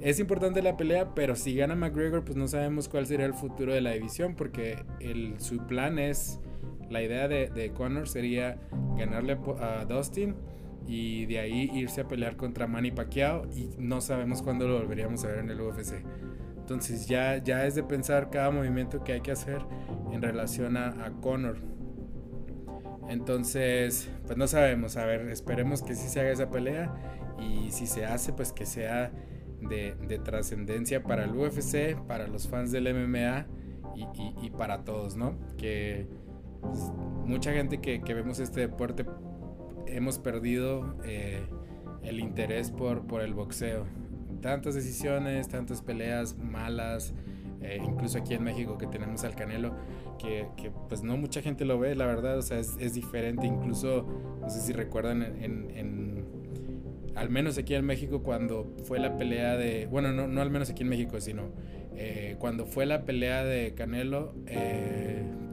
es 0.00 0.20
importante 0.20 0.62
la 0.62 0.76
pelea, 0.76 1.14
pero 1.14 1.34
si 1.34 1.56
gana 1.56 1.74
McGregor, 1.74 2.24
pues 2.24 2.36
no 2.36 2.46
sabemos 2.46 2.88
cuál 2.88 3.06
sería 3.06 3.26
el 3.26 3.34
futuro 3.34 3.72
de 3.72 3.80
la 3.80 3.92
división, 3.92 4.34
porque 4.36 4.84
el, 5.00 5.40
su 5.40 5.66
plan 5.66 5.98
es, 5.98 6.38
la 6.88 7.02
idea 7.02 7.28
de, 7.28 7.72
Conor 7.76 8.08
sería 8.08 8.58
ganarle 8.96 9.38
a 9.60 9.84
Dustin 9.84 10.36
y 10.86 11.26
de 11.26 11.40
ahí 11.40 11.70
irse 11.74 12.00
a 12.00 12.08
pelear 12.08 12.36
contra 12.36 12.66
Manny 12.66 12.92
Pacquiao 12.92 13.46
y 13.54 13.70
no 13.78 14.00
sabemos 14.00 14.40
cuándo 14.40 14.66
lo 14.66 14.78
volveríamos 14.78 15.24
a 15.24 15.28
ver 15.28 15.38
en 15.38 15.50
el 15.50 15.60
UFC. 15.60 16.02
Entonces 16.58 17.06
ya, 17.06 17.38
ya 17.38 17.66
es 17.66 17.74
de 17.74 17.82
pensar 17.82 18.30
cada 18.30 18.50
movimiento 18.50 19.02
que 19.02 19.14
hay 19.14 19.20
que 19.20 19.32
hacer 19.32 19.62
en 20.12 20.22
relación 20.22 20.76
a, 20.76 21.04
a 21.04 21.10
Conor. 21.20 21.58
Entonces, 23.08 24.08
pues 24.26 24.38
no 24.38 24.46
sabemos, 24.46 24.96
a 24.96 25.06
ver, 25.06 25.28
esperemos 25.28 25.82
que 25.82 25.94
sí 25.94 26.08
se 26.08 26.20
haga 26.20 26.30
esa 26.30 26.50
pelea 26.50 26.94
y 27.40 27.70
si 27.70 27.86
se 27.86 28.04
hace, 28.04 28.32
pues 28.32 28.52
que 28.52 28.66
sea 28.66 29.10
de, 29.60 29.94
de 30.06 30.18
trascendencia 30.18 31.02
para 31.02 31.24
el 31.24 31.36
UFC, 31.36 31.96
para 32.06 32.26
los 32.26 32.48
fans 32.48 32.72
del 32.72 32.92
MMA 32.92 33.46
y, 33.96 34.46
y, 34.46 34.50
para 34.50 34.84
todos, 34.84 35.16
¿no? 35.16 35.34
Que 35.56 36.06
pues, 36.60 36.92
mucha 37.24 37.52
gente 37.52 37.80
que, 37.80 38.00
que 38.02 38.14
vemos 38.14 38.38
este 38.38 38.60
deporte 38.60 39.04
hemos 39.86 40.18
perdido 40.18 40.96
eh, 41.04 41.42
el 42.02 42.20
interés 42.20 42.70
por, 42.70 43.06
por 43.06 43.22
el 43.22 43.34
boxeo. 43.34 43.86
Tantas 44.40 44.74
decisiones, 44.74 45.48
tantas 45.48 45.82
peleas 45.82 46.36
malas, 46.38 47.14
eh, 47.60 47.80
incluso 47.82 48.18
aquí 48.18 48.34
en 48.34 48.44
México 48.44 48.78
que 48.78 48.86
tenemos 48.86 49.24
al 49.24 49.34
Canelo, 49.34 49.74
que, 50.18 50.48
que, 50.56 50.70
pues 50.88 51.02
no 51.02 51.16
mucha 51.16 51.42
gente 51.42 51.64
lo 51.64 51.78
ve, 51.78 51.94
la 51.94 52.06
verdad, 52.06 52.38
o 52.38 52.42
sea, 52.42 52.58
es, 52.58 52.76
es 52.78 52.94
diferente, 52.94 53.46
incluso, 53.46 54.06
no 54.40 54.48
sé 54.48 54.60
si 54.60 54.72
recuerdan, 54.72 55.22
en, 55.22 56.17
al 57.18 57.30
menos 57.30 57.58
aquí 57.58 57.74
en 57.74 57.84
México 57.84 58.22
cuando 58.22 58.72
fue 58.84 58.98
la 58.98 59.16
pelea 59.16 59.56
de, 59.56 59.86
bueno, 59.86 60.12
no, 60.12 60.28
no 60.28 60.40
al 60.40 60.50
menos 60.50 60.70
aquí 60.70 60.82
en 60.82 60.88
México, 60.88 61.20
sino 61.20 61.50
eh, 61.96 62.36
cuando 62.38 62.64
fue 62.66 62.86
la 62.86 63.04
pelea 63.04 63.44
de 63.44 63.74
Canelo, 63.74 64.34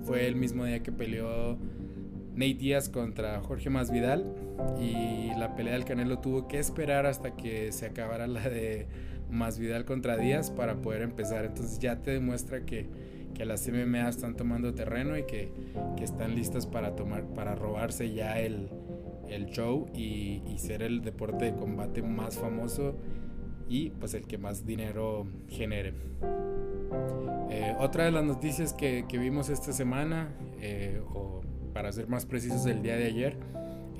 fue 0.04 0.28
el 0.28 0.36
mismo 0.36 0.66
día 0.66 0.84
que 0.84 0.92
peleó 0.92 1.58
Nate 2.36 2.54
Díaz 2.56 2.90
contra 2.90 3.40
Jorge 3.42 3.70
Masvidal 3.70 4.26
y 4.80 5.34
la 5.40 5.56
pelea 5.56 5.74
del 5.74 5.86
Canelo 5.86 6.20
tuvo 6.20 6.48
que 6.48 6.60
esperar 6.60 7.06
hasta 7.06 7.36
que 7.36 7.72
se 7.72 7.88
acabara 7.88 8.28
la 8.28 8.48
de 8.48 8.88
Masvidal 9.30 9.86
contra 9.86 10.18
Díaz 10.18 10.52
para 10.52 10.76
poder 10.76 11.02
empezar. 11.02 11.46
Entonces 11.46 11.80
ya 11.80 12.02
te 12.02 12.12
demuestra 12.12 12.66
que, 12.66 12.88
que 13.34 13.46
las 13.46 13.68
MMA 13.68 14.08
están 14.08 14.36
tomando 14.36 14.74
terreno 14.74 15.18
y 15.18 15.24
que, 15.24 15.50
que, 15.98 16.04
están 16.04 16.36
listas 16.36 16.68
para 16.68 16.96
tomar, 16.96 17.24
para 17.34 17.56
robarse 17.56 18.14
ya 18.14 18.40
el, 18.40 18.70
el 19.30 19.48
show 19.48 19.88
y, 19.94 20.42
ser 20.58 20.82
el 20.82 21.02
deporte 21.02 21.46
de 21.46 21.54
combate 21.54 22.02
más 22.02 22.38
famoso 22.38 22.96
y 23.68 23.90
pues 23.92 24.14
el 24.14 24.26
que 24.26 24.38
más 24.38 24.66
dinero 24.66 25.28
genere. 25.48 25.94
Eh, 27.50 27.76
otra 27.80 28.06
de 28.06 28.12
las 28.12 28.24
noticias 28.24 28.74
que, 28.74 29.06
que 29.08 29.18
vimos 29.18 29.50
esta 29.50 29.74
semana, 29.74 30.30
eh, 30.62 31.02
o 31.14 31.42
para 31.74 31.92
ser 31.92 32.08
más 32.08 32.26
precisos 32.26 32.66
el 32.66 32.82
día 32.82 32.96
de 32.96 33.06
ayer, 33.06 33.38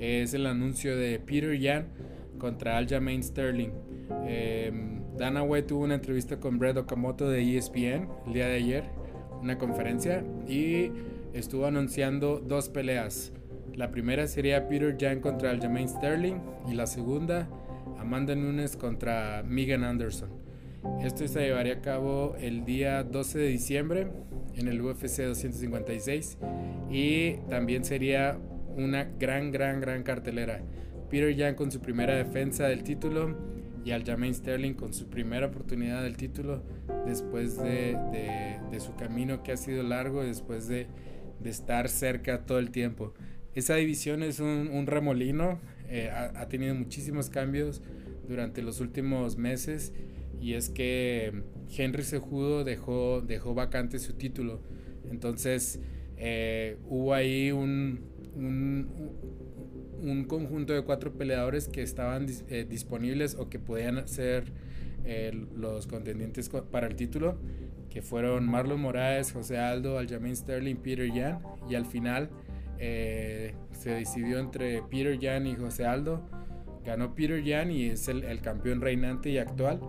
es 0.00 0.34
el 0.34 0.46
anuncio 0.46 0.96
de 0.96 1.18
Peter 1.18 1.58
Yan 1.58 1.88
contra 2.38 2.76
Aljamain 2.76 3.22
Sterling. 3.22 3.70
Eh, 4.26 4.72
Dana 5.16 5.42
White 5.42 5.68
tuvo 5.68 5.84
una 5.84 5.94
entrevista 5.94 6.38
con 6.38 6.58
Brett 6.58 6.76
Okamoto 6.76 7.28
de 7.28 7.56
ESPN 7.56 8.08
el 8.26 8.32
día 8.32 8.46
de 8.46 8.56
ayer, 8.56 8.84
una 9.40 9.58
conferencia, 9.58 10.24
y 10.46 10.90
estuvo 11.32 11.66
anunciando 11.66 12.38
dos 12.38 12.68
peleas. 12.68 13.32
La 13.76 13.90
primera 13.90 14.26
sería 14.26 14.68
Peter 14.68 14.96
Yan 14.96 15.20
contra 15.20 15.50
Aljamain 15.50 15.86
Sterling 15.86 16.36
y 16.66 16.72
la 16.72 16.86
segunda 16.86 17.46
Amanda 17.98 18.34
Nunes 18.34 18.74
contra 18.74 19.42
Megan 19.46 19.84
Anderson. 19.84 20.30
Esto 21.02 21.28
se 21.28 21.40
llevaría 21.40 21.74
a 21.74 21.80
cabo 21.82 22.36
el 22.40 22.64
día 22.64 23.02
12 23.02 23.38
de 23.38 23.48
diciembre 23.48 24.06
en 24.54 24.68
el 24.68 24.80
UFC 24.80 25.24
256 25.24 26.38
y 26.90 27.34
también 27.50 27.84
sería 27.84 28.38
una 28.76 29.04
gran, 29.04 29.50
gran, 29.50 29.82
gran 29.82 30.02
cartelera. 30.04 30.62
Peter 31.10 31.34
Yan 31.34 31.54
con 31.54 31.70
su 31.70 31.80
primera 31.80 32.14
defensa 32.14 32.68
del 32.68 32.82
título 32.82 33.36
y 33.84 33.90
Aljamain 33.90 34.34
Sterling 34.34 34.72
con 34.72 34.94
su 34.94 35.10
primera 35.10 35.48
oportunidad 35.48 36.02
del 36.02 36.16
título 36.16 36.62
después 37.04 37.58
de, 37.58 37.98
de, 38.70 38.80
su 38.80 38.94
camino 38.96 39.42
que 39.42 39.52
ha 39.52 39.56
sido 39.58 39.82
largo, 39.82 40.24
después 40.24 40.66
de, 40.66 40.86
de, 41.40 41.50
estar 41.50 41.88
cerca 41.88 42.46
todo 42.46 42.58
el 42.58 42.70
tiempo. 42.70 43.14
Esa 43.56 43.76
división 43.76 44.22
es 44.22 44.38
un, 44.38 44.86
remolino, 44.86 45.58
eh, 45.88 46.10
ha, 46.10 46.46
tenido 46.46 46.74
muchísimos 46.74 47.30
cambios 47.30 47.80
durante 48.28 48.60
los 48.60 48.80
últimos 48.80 49.38
meses 49.38 49.94
y 50.42 50.52
es 50.52 50.68
que 50.68 51.32
Henry 51.74 52.02
Sejudo 52.02 52.64
dejó, 52.64 53.22
dejó 53.22 53.54
vacante 53.54 53.98
su 53.98 54.12
título. 54.12 54.60
Entonces 55.10 55.80
eh, 56.18 56.76
hubo 56.86 57.14
ahí 57.14 57.50
un, 57.50 58.04
un, 58.34 58.90
un, 60.02 60.24
conjunto 60.24 60.74
de 60.74 60.82
cuatro 60.82 61.14
peleadores 61.14 61.66
que 61.66 61.80
estaban 61.80 62.26
eh, 62.50 62.66
disponibles 62.68 63.36
o 63.36 63.48
que 63.48 63.58
podían 63.58 64.06
ser 64.06 64.52
los 65.54 65.86
contendientes 65.86 66.50
para 66.50 66.88
el 66.88 66.96
título, 66.96 67.38
que 67.88 68.02
fueron 68.02 68.46
Marlon 68.46 68.80
Moraes, 68.80 69.32
José 69.32 69.56
Aldo, 69.56 69.98
Aljamain 69.98 70.36
Sterling, 70.36 70.74
Peter 70.74 71.10
Yan, 71.10 71.38
y 71.70 71.76
al 71.76 71.86
final 71.86 72.28
se 72.78 73.90
decidió 73.90 74.38
entre 74.38 74.82
Peter 74.82 75.18
Yan 75.18 75.46
y 75.46 75.54
José 75.54 75.86
Aldo. 75.86 76.28
Ganó 76.84 77.14
Peter 77.14 77.42
Yan 77.42 77.70
y 77.70 77.86
es 77.86 78.08
el, 78.08 78.24
el 78.24 78.40
campeón 78.40 78.80
reinante 78.80 79.30
y 79.30 79.38
actual 79.38 79.80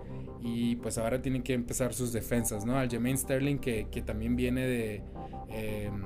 y 0.42 0.76
pues 0.78 0.98
ahora 0.98 1.22
tienen 1.22 1.44
que 1.44 1.54
empezar 1.54 1.94
sus 1.94 2.14
defensas, 2.14 2.66
¿no? 2.66 2.78
Al 2.78 2.90
Jermaine 2.90 3.18
Sterling 3.18 3.58
que, 3.58 3.88
que 3.92 4.02
también 4.02 4.36
viene 4.36 4.66
de, 4.66 5.02
em, 5.50 6.02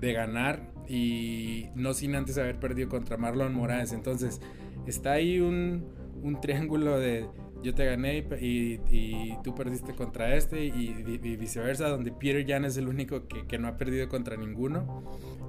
de 0.00 0.12
ganar 0.12 0.72
y 0.88 1.66
no 1.74 1.94
sin 1.94 2.14
antes 2.14 2.38
haber 2.38 2.58
perdido 2.58 2.88
contra 2.88 3.16
Marlon 3.16 3.54
Moraes. 3.54 3.92
Entonces 3.92 4.40
está 4.86 5.12
ahí 5.12 5.40
un, 5.40 5.86
un 6.22 6.40
triángulo 6.40 6.98
de 6.98 7.26
yo 7.62 7.74
te 7.74 7.84
gané 7.84 8.18
y, 8.40 8.80
y, 8.90 9.36
tú 9.42 9.54
perdiste 9.54 9.94
contra 9.94 10.34
este 10.36 10.64
y, 10.64 11.04
y, 11.06 11.36
viceversa, 11.36 11.88
donde 11.88 12.12
Peter 12.12 12.44
Jan 12.46 12.64
es 12.64 12.76
el 12.76 12.88
único 12.88 13.26
que, 13.26 13.46
que, 13.46 13.58
no 13.58 13.68
ha 13.68 13.76
perdido 13.76 14.08
contra 14.08 14.36
ninguno. 14.36 15.04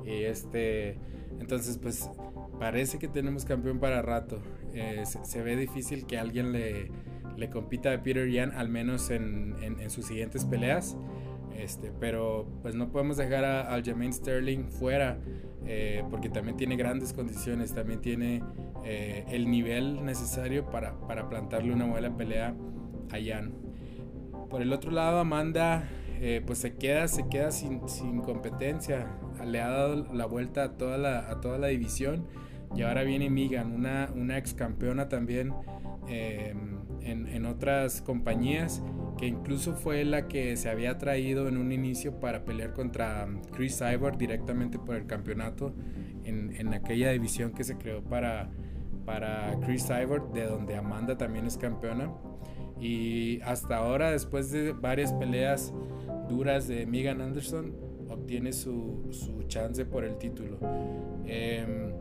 Y 0.05 0.23
este, 0.23 0.97
entonces 1.39 1.77
pues 1.77 2.09
parece 2.59 2.99
que 2.99 3.07
tenemos 3.07 3.45
campeón 3.45 3.79
para 3.79 4.01
rato. 4.01 4.41
Eh, 4.73 5.03
se, 5.05 5.23
se 5.23 5.41
ve 5.41 5.55
difícil 5.55 6.05
que 6.05 6.17
alguien 6.17 6.51
le 6.51 6.91
le 7.39 7.49
compita 7.49 7.93
a 7.93 8.03
Peter 8.03 8.29
Yan, 8.29 8.51
al 8.51 8.69
menos 8.69 9.09
en, 9.09 9.55
en, 9.61 9.89
sus 9.89 10.05
siguientes 10.05 10.45
peleas. 10.45 10.97
Este, 11.59 11.91
pero 11.99 12.47
pues 12.61 12.73
no 12.73 12.89
podemos 12.89 13.17
dejar 13.17 13.43
a 13.43 13.73
Aljamain 13.73 14.13
Sterling 14.13 14.69
fuera 14.69 15.19
eh, 15.65 16.03
porque 16.09 16.29
también 16.29 16.55
tiene 16.55 16.77
grandes 16.77 17.11
condiciones, 17.11 17.73
también 17.73 17.99
tiene 17.99 18.41
eh, 18.85 19.25
el 19.29 19.51
nivel 19.51 20.05
necesario 20.05 20.69
para, 20.69 20.97
para, 21.01 21.27
plantarle 21.27 21.73
una 21.73 21.85
buena 21.85 22.15
pelea 22.15 22.55
a 23.11 23.19
Yan. 23.19 23.53
Por 24.49 24.61
el 24.61 24.71
otro 24.71 24.89
lado, 24.91 25.19
Amanda 25.19 25.89
eh, 26.21 26.41
pues 26.45 26.59
se 26.59 26.75
queda, 26.75 27.09
se 27.09 27.27
queda 27.27 27.51
sin, 27.51 27.87
sin, 27.89 28.21
competencia, 28.21 29.07
le 29.45 29.59
ha 29.59 29.67
dado 29.67 30.13
la 30.13 30.25
vuelta 30.25 30.63
a 30.63 30.77
toda 30.77 30.97
la, 30.97 31.29
a 31.29 31.41
toda 31.41 31.57
la 31.57 31.67
división. 31.67 32.25
Y 32.73 32.83
ahora 32.83 33.03
viene 33.03 33.29
Megan, 33.29 33.73
una, 33.73 34.09
una 34.15 34.37
ex 34.37 34.53
campeona 34.53 35.09
también 35.09 35.53
en, 36.07 37.45
otras 37.45 38.01
compañías, 38.01 38.81
que 39.19 39.27
incluso 39.27 39.73
fue 39.73 40.05
la 40.05 40.29
que 40.29 40.55
se 40.55 40.69
había 40.69 40.97
traído 40.97 41.49
en 41.49 41.57
un 41.57 41.73
inicio 41.73 42.21
para 42.21 42.45
pelear 42.45 42.73
contra 42.73 43.25
um, 43.25 43.41
Chris 43.51 43.77
Cyborg 43.77 44.17
directamente 44.17 44.79
por 44.79 44.95
el 44.95 45.07
campeonato 45.07 45.73
en, 46.23 46.73
aquella 46.73 47.11
división 47.11 47.51
que 47.51 47.65
se 47.65 47.77
creó 47.77 48.01
para, 48.01 48.49
para 49.05 49.59
Chris 49.65 49.85
Cyborg, 49.87 50.31
de 50.31 50.45
donde 50.45 50.77
Amanda 50.77 51.17
también 51.17 51.45
es 51.45 51.57
campeona. 51.57 52.13
Y 52.79 53.41
hasta 53.41 53.77
ahora, 53.77 54.11
después 54.11 54.51
de 54.51 54.71
varias 54.71 55.11
peleas 55.13 55.73
duras 56.29 56.67
de 56.67 56.85
Megan 56.85 57.19
Anderson, 57.19 57.75
obtiene 58.09 58.53
su, 58.53 59.09
su 59.09 59.43
chance 59.47 59.83
por 59.85 60.05
el 60.05 60.17
título. 60.17 60.59
Eh, 61.25 61.91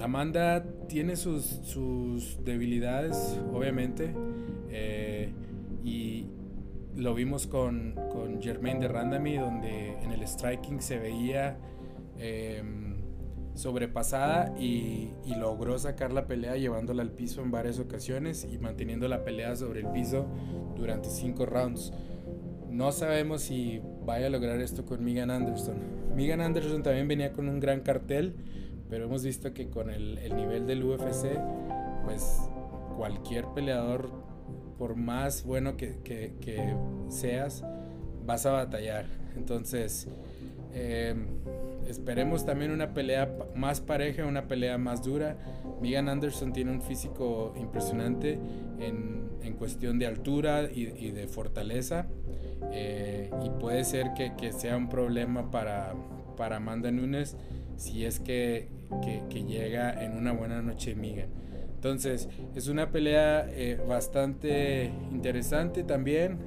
Amanda 0.00 0.64
tiene 0.88 1.16
sus, 1.16 1.44
sus 1.44 2.42
debilidades, 2.44 3.38
obviamente, 3.52 4.14
eh, 4.70 5.32
y 5.84 6.26
lo 6.96 7.14
vimos 7.14 7.46
con, 7.46 7.94
con 8.10 8.42
Germain 8.42 8.80
de 8.80 8.88
Randami, 8.88 9.36
donde 9.36 9.92
en 10.02 10.12
el 10.12 10.26
striking 10.26 10.80
se 10.80 10.98
veía 10.98 11.56
eh, 12.18 12.62
sobrepasada 13.54 14.54
y, 14.58 15.10
y, 15.24 15.34
logró 15.36 15.78
sacar 15.78 16.12
la 16.12 16.26
pelea 16.26 16.56
llevándola 16.56 17.02
al 17.02 17.10
piso 17.10 17.42
en 17.42 17.50
varias 17.50 17.78
ocasiones 17.78 18.46
y 18.50 18.58
manteniendo 18.58 19.08
la 19.08 19.24
pelea 19.24 19.54
sobre 19.56 19.80
el 19.80 19.88
piso 19.88 20.26
durante 20.76 21.08
cinco 21.08 21.46
rounds. 21.46 21.92
no 22.70 22.92
sabemos 22.92 23.42
si 23.42 23.80
vaya 24.04 24.26
a 24.26 24.30
lograr 24.30 24.60
esto 24.60 24.84
con 24.84 25.04
Megan 25.04 25.30
Anderson. 25.30 25.76
Megan 26.14 26.40
Anderson 26.40 26.82
también 26.82 27.08
venía 27.08 27.32
con 27.32 27.48
un 27.48 27.60
gran 27.60 27.80
cartel, 27.80 28.34
pero 28.88 29.04
hemos 29.04 29.24
visto 29.24 29.52
que 29.52 29.68
con 29.68 29.90
el, 29.90 30.18
el 30.18 30.36
nivel 30.36 30.66
del 30.66 30.82
UFC, 30.84 31.26
pues 32.04 32.48
cualquier 32.96 33.46
peleador, 33.54 34.10
por 34.78 34.94
más 34.94 35.44
bueno 35.44 35.76
que, 35.76 36.32
seas, 37.08 37.64
vas 38.24 38.46
a 38.46 38.52
batallar. 38.52 39.06
Entonces, 39.36 40.08
eh, 40.72 41.14
esperemos 41.88 42.46
también 42.46 42.70
una 42.70 42.94
pelea 42.94 43.34
más 43.54 43.80
pareja, 43.80 44.24
una 44.24 44.46
pelea 44.46 44.78
más 44.78 45.02
dura. 45.02 45.36
Megan 45.82 46.08
Anderson 46.08 46.52
tiene 46.52 46.70
un 46.70 46.82
físico 46.82 47.54
impresionante 47.56 48.38
en, 48.78 49.18
cuestión 49.58 49.98
de 49.98 50.06
altura 50.06 50.68
y, 50.72 51.10
de 51.10 51.26
fortaleza. 51.26 52.06
Eh, 52.70 53.28
y 53.44 53.50
puede 53.58 53.82
ser 53.82 54.12
que, 54.14 54.52
sea 54.52 54.76
un 54.76 54.88
problema 54.88 55.50
para, 55.50 55.94
para 56.36 56.56
Amanda 56.56 56.92
Nunes 56.92 57.36
si 57.76 58.04
es 58.04 58.20
que, 58.20 58.68
que, 59.02 59.22
que, 59.28 59.44
llega 59.44 60.04
en 60.04 60.16
una 60.16 60.32
buena 60.32 60.62
noche 60.62 60.94
Megan. 60.94 61.47
Entonces, 61.78 62.28
es 62.56 62.66
una 62.66 62.90
pelea 62.90 63.48
eh, 63.50 63.80
bastante 63.86 64.90
interesante 65.12 65.84
también 65.84 66.38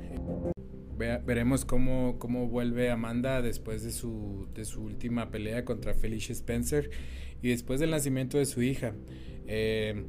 veremos 1.26 1.66
cómo, 1.66 2.18
cómo 2.20 2.48
vuelve 2.48 2.92
Amanda 2.92 3.42
después 3.42 3.84
de 3.84 3.92
su, 3.92 4.48
de 4.54 4.66
su 4.66 4.84
última 4.84 5.32
pelea 5.32 5.66
contra 5.66 5.94
Felicia 5.94 6.34
Spencer 6.34 6.92
y 7.42 7.50
después 7.50 7.80
del 7.80 7.92
nacimiento 7.92 8.38
de 8.38 8.46
su 8.46 8.62
hija. 8.62 8.94
Eh, 9.48 10.06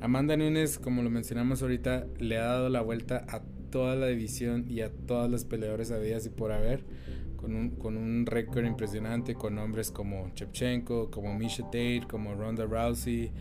Amanda 0.00 0.36
Nunes, 0.36 0.78
como 0.78 1.02
lo 1.02 1.10
mencionamos 1.10 1.62
ahorita, 1.62 2.06
le 2.18 2.36
ha 2.38 2.44
dado 2.44 2.68
la 2.68 2.82
vuelta 2.82 3.24
a 3.28 3.42
toda 3.70 3.96
la 3.96 4.06
división 4.08 4.66
y 4.68 4.82
a 4.82 4.90
todas 4.90 5.30
las 5.30 5.44
peleadores 5.44 5.90
habidas 5.90 6.26
y 6.26 6.30
por 6.30 6.52
haber, 6.52 6.84
con 7.36 7.54
un, 7.54 7.70
con 7.70 7.96
un 7.96 8.26
récord 8.26 8.66
impresionante, 8.66 9.34
con 9.34 9.54
nombres 9.54 9.90
como 9.90 10.30
Chepchenko, 10.34 11.10
como 11.10 11.34
Misha 11.38 11.64
Tate, 11.64 12.02
como 12.08 12.34
Ronda 12.34 12.66
Rousey, 12.66 13.32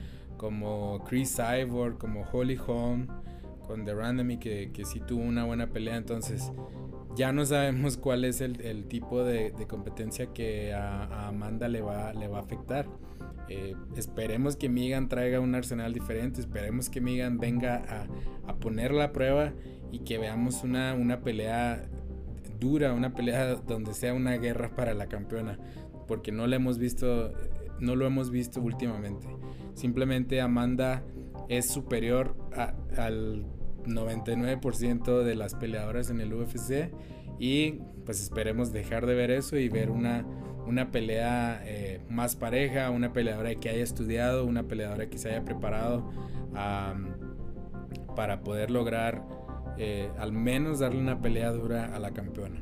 como 0.43 1.01
Chris 1.05 1.37
Cyborg, 1.37 1.97
como 1.97 2.25
Holly 2.29 2.59
Holm, 2.67 3.07
con 3.65 3.85
The 3.85 3.93
Randomy, 3.93 4.39
que, 4.39 4.71
que 4.73 4.83
sí 4.83 4.99
tuvo 4.99 5.23
una 5.23 5.45
buena 5.45 5.67
pelea. 5.67 5.95
Entonces, 5.95 6.51
ya 7.15 7.31
no 7.31 7.45
sabemos 7.45 7.95
cuál 7.95 8.25
es 8.25 8.41
el, 8.41 8.59
el 8.59 8.83
tipo 8.83 9.23
de, 9.23 9.51
de, 9.51 9.67
competencia 9.67 10.33
que 10.33 10.73
a, 10.73 11.05
a, 11.05 11.27
Amanda 11.29 11.69
le 11.69 11.79
va, 11.79 12.11
le 12.11 12.27
va 12.27 12.39
a 12.39 12.41
afectar. 12.41 12.87
Eh, 13.47 13.73
esperemos 13.95 14.57
que 14.57 14.67
Megan 14.67 15.07
traiga 15.07 15.39
un 15.39 15.55
arsenal 15.55 15.93
diferente, 15.93 16.41
esperemos 16.41 16.89
que 16.89 16.99
Megan 16.99 17.37
venga 17.37 17.81
a, 17.87 18.51
a 18.51 18.55
poner 18.55 18.91
la 18.91 19.13
prueba 19.13 19.53
y 19.93 19.99
que 19.99 20.17
veamos 20.17 20.65
una, 20.65 20.93
una 20.93 21.21
pelea 21.21 21.87
dura, 22.59 22.91
una 22.91 23.13
pelea 23.13 23.55
donde 23.55 23.93
sea 23.93 24.13
una 24.13 24.33
guerra 24.33 24.75
para 24.75 24.93
la 24.93 25.07
campeona, 25.07 25.57
porque 26.05 26.33
no 26.33 26.47
la 26.47 26.57
hemos 26.57 26.79
visto, 26.79 27.31
no 27.83 27.95
lo 27.95 28.05
hemos 28.05 28.31
visto 28.31 28.61
últimamente. 28.61 29.27
Simplemente 29.73 30.41
Amanda 30.41 31.03
es 31.49 31.69
superior 31.69 32.35
al 32.97 33.45
99% 33.85 35.23
de 35.23 35.35
las 35.35 35.55
peleadoras 35.55 36.09
en 36.09 36.21
el 36.21 36.33
UFC 36.33 36.91
y 37.39 37.73
pues 38.05 38.21
esperemos 38.21 38.71
dejar 38.71 39.05
de 39.05 39.15
ver 39.15 39.31
eso 39.31 39.57
y 39.57 39.69
ver 39.69 39.89
una, 39.89 40.25
una 40.65 40.91
pelea 40.91 41.61
eh, 41.65 42.01
más 42.09 42.35
pareja, 42.35 42.89
una 42.89 43.13
peleadora 43.13 43.55
que 43.55 43.69
haya 43.69 43.83
estudiado, 43.83 44.45
una 44.45 44.63
peleadora 44.63 45.09
que 45.09 45.17
se 45.17 45.29
haya 45.29 45.43
preparado 45.43 46.09
para 48.15 48.41
poder 48.41 48.69
lograr 48.69 49.23
eh, 49.77 50.09
al 50.19 50.31
menos 50.31 50.79
darle 50.79 50.99
una 50.99 51.19
pelea 51.19 51.51
dura 51.51 51.95
a 51.95 51.99
la 51.99 52.11
campeona. 52.11 52.61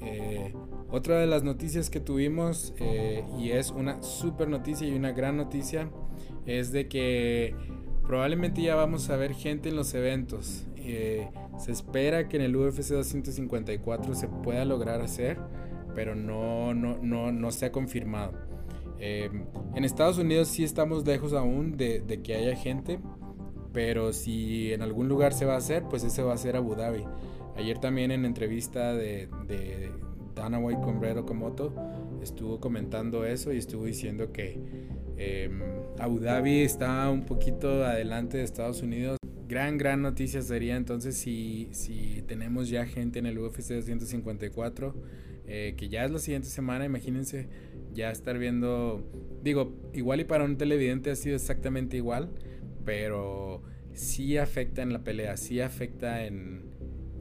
Eh, 0.00 0.54
otra 0.90 1.18
de 1.18 1.26
las 1.26 1.42
noticias 1.42 1.90
que 1.90 2.00
tuvimos 2.00 2.72
eh, 2.78 3.22
y 3.38 3.50
es 3.50 3.70
una 3.70 4.02
super 4.02 4.48
noticia 4.48 4.88
y 4.88 4.94
una 4.94 5.12
gran 5.12 5.36
noticia 5.36 5.90
es 6.46 6.72
de 6.72 6.88
que 6.88 7.54
probablemente 8.06 8.62
ya 8.62 8.74
vamos 8.74 9.10
a 9.10 9.16
ver 9.16 9.34
gente 9.34 9.68
en 9.68 9.76
los 9.76 9.92
eventos. 9.92 10.66
Eh, 10.76 11.28
se 11.58 11.72
espera 11.72 12.28
que 12.28 12.36
en 12.38 12.42
el 12.42 12.56
UFC 12.56 12.88
254 12.88 14.14
se 14.14 14.28
pueda 14.28 14.64
lograr 14.64 15.02
hacer, 15.02 15.38
pero 15.94 16.14
no, 16.14 16.72
no, 16.72 16.96
no, 17.02 17.32
no 17.32 17.50
se 17.50 17.66
ha 17.66 17.72
confirmado. 17.72 18.32
Eh, 18.98 19.30
en 19.74 19.84
Estados 19.84 20.16
Unidos 20.16 20.48
sí 20.48 20.64
estamos 20.64 21.06
lejos 21.06 21.34
aún 21.34 21.76
de, 21.76 22.02
que 22.24 22.34
haya 22.34 22.56
gente, 22.56 22.98
pero 23.74 24.14
si 24.14 24.72
en 24.72 24.80
algún 24.80 25.06
lugar 25.06 25.34
se 25.34 25.44
va 25.44 25.52
a 25.52 25.58
hacer, 25.58 25.84
pues 25.90 26.02
ese 26.02 26.22
va 26.22 26.32
a 26.32 26.38
ser 26.38 26.56
Abu 26.56 26.74
Dhabi. 26.74 27.04
Ayer 27.56 27.78
también 27.78 28.10
en 28.10 28.24
entrevista 28.24 28.94
de 28.94 29.28
Dana 30.38 30.58
White 30.58 30.80
con 30.80 31.00
Brett 31.00 31.16
Okamoto 31.16 31.74
estuvo 32.22 32.60
comentando 32.60 33.24
eso 33.24 33.52
y 33.52 33.58
estuvo 33.58 33.84
diciendo 33.84 34.32
que 34.32 34.58
eh, 35.16 35.50
Abu 35.98 36.20
Dhabi 36.20 36.60
está 36.60 37.10
un 37.10 37.24
poquito 37.24 37.84
adelante 37.84 38.38
de 38.38 38.44
Estados 38.44 38.82
Unidos. 38.82 39.18
Gran, 39.48 39.78
gran 39.78 40.02
noticia 40.02 40.42
sería 40.42 40.76
entonces 40.76 41.16
si, 41.16 41.68
si 41.72 42.22
tenemos 42.26 42.68
ya 42.68 42.86
gente 42.86 43.18
en 43.18 43.26
el 43.26 43.38
UFC 43.38 43.72
254, 43.74 44.94
eh, 45.46 45.74
que 45.76 45.88
ya 45.88 46.04
es 46.04 46.10
la 46.10 46.18
siguiente 46.18 46.48
semana, 46.48 46.84
imagínense 46.84 47.48
ya 47.94 48.10
estar 48.10 48.38
viendo, 48.38 49.02
digo, 49.42 49.74
igual 49.94 50.20
y 50.20 50.24
para 50.24 50.44
un 50.44 50.58
televidente 50.58 51.10
ha 51.10 51.16
sido 51.16 51.36
exactamente 51.36 51.96
igual, 51.96 52.30
pero 52.84 53.62
sí 53.92 54.36
afecta 54.36 54.82
en 54.82 54.92
la 54.92 55.02
pelea, 55.02 55.36
sí 55.36 55.60
afecta 55.60 56.26
en, 56.26 56.67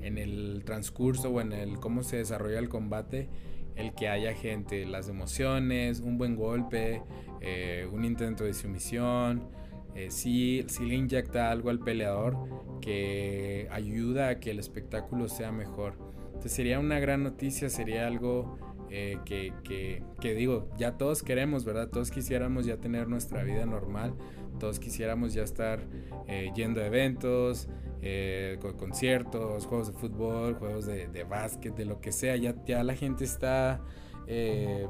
en 0.07 0.17
el 0.17 0.63
transcurso 0.65 1.29
o 1.29 1.41
en 1.41 1.53
el 1.53 1.79
cómo 1.79 2.03
se 2.03 2.17
desarrolla 2.17 2.59
el 2.59 2.69
combate 2.69 3.29
el 3.77 3.93
que 3.93 4.09
haya 4.09 4.33
gente, 4.33 4.85
las 4.85 5.07
emociones, 5.07 5.99
un 5.99 6.17
buen 6.17 6.35
golpe, 6.35 7.03
eh, 7.41 7.87
un 7.91 8.03
intento 8.03 8.43
de 8.43 8.53
sumisión, 8.53 9.47
eh, 9.95 10.09
sí, 10.09 10.65
sí, 10.67 10.85
le 10.85 10.95
inyecta 10.95 11.51
algo 11.51 11.69
al 11.69 11.79
peleador 11.79 12.37
que 12.81 13.67
ayuda 13.71 14.29
a 14.29 14.39
que 14.39 14.51
el 14.51 14.59
espectáculo 14.59 15.29
sea 15.29 15.51
mejor. 15.51 15.93
Entonces 16.27 16.53
sería 16.53 16.79
una 16.79 16.99
gran 16.99 17.23
noticia, 17.23 17.69
sería 17.69 18.07
algo 18.07 18.57
eh, 18.89 19.19
que, 19.25 19.53
que, 19.63 20.03
que, 20.19 20.33
digo, 20.33 20.69
ya 20.77 20.97
todos 20.97 21.21
queremos, 21.21 21.63
¿verdad? 21.63 21.89
Todos 21.89 22.09
quisiéramos 22.09 22.65
ya 22.65 22.77
tener 22.77 23.07
nuestra 23.07 23.43
vida 23.43 23.65
normal, 23.65 24.13
todos 24.59 24.79
quisiéramos 24.79 25.33
ya 25.33 25.43
estar 25.43 25.81
eh, 26.27 26.51
yendo 26.55 26.81
a 26.81 26.85
eventos, 26.85 27.67
eh, 28.01 28.59
conciertos, 28.77 29.65
juegos 29.65 29.87
de 29.87 29.93
fútbol, 29.93 30.55
juegos 30.55 30.85
de, 30.85 31.07
de, 31.07 31.23
básquet, 31.23 31.75
de 31.75 31.85
lo 31.85 31.99
que 31.99 32.11
sea, 32.11 32.35
ya, 32.35 32.83
la 32.83 32.95
gente 32.95 33.23
está 33.23 33.81
eh, 34.27 34.87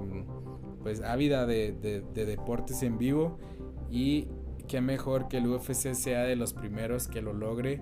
pues 0.83 1.01
ávida 1.01 1.45
de, 1.45 1.73
de, 1.73 2.01
de, 2.01 2.25
deportes 2.25 2.83
en 2.83 2.97
vivo 2.97 3.37
y 3.89 4.27
qué 4.67 4.81
mejor 4.81 5.27
que 5.27 5.37
el 5.37 5.47
UFC 5.47 5.93
sea 5.93 6.23
de 6.23 6.35
los 6.35 6.53
primeros 6.53 7.07
que 7.07 7.21
lo 7.21 7.33
logre 7.33 7.81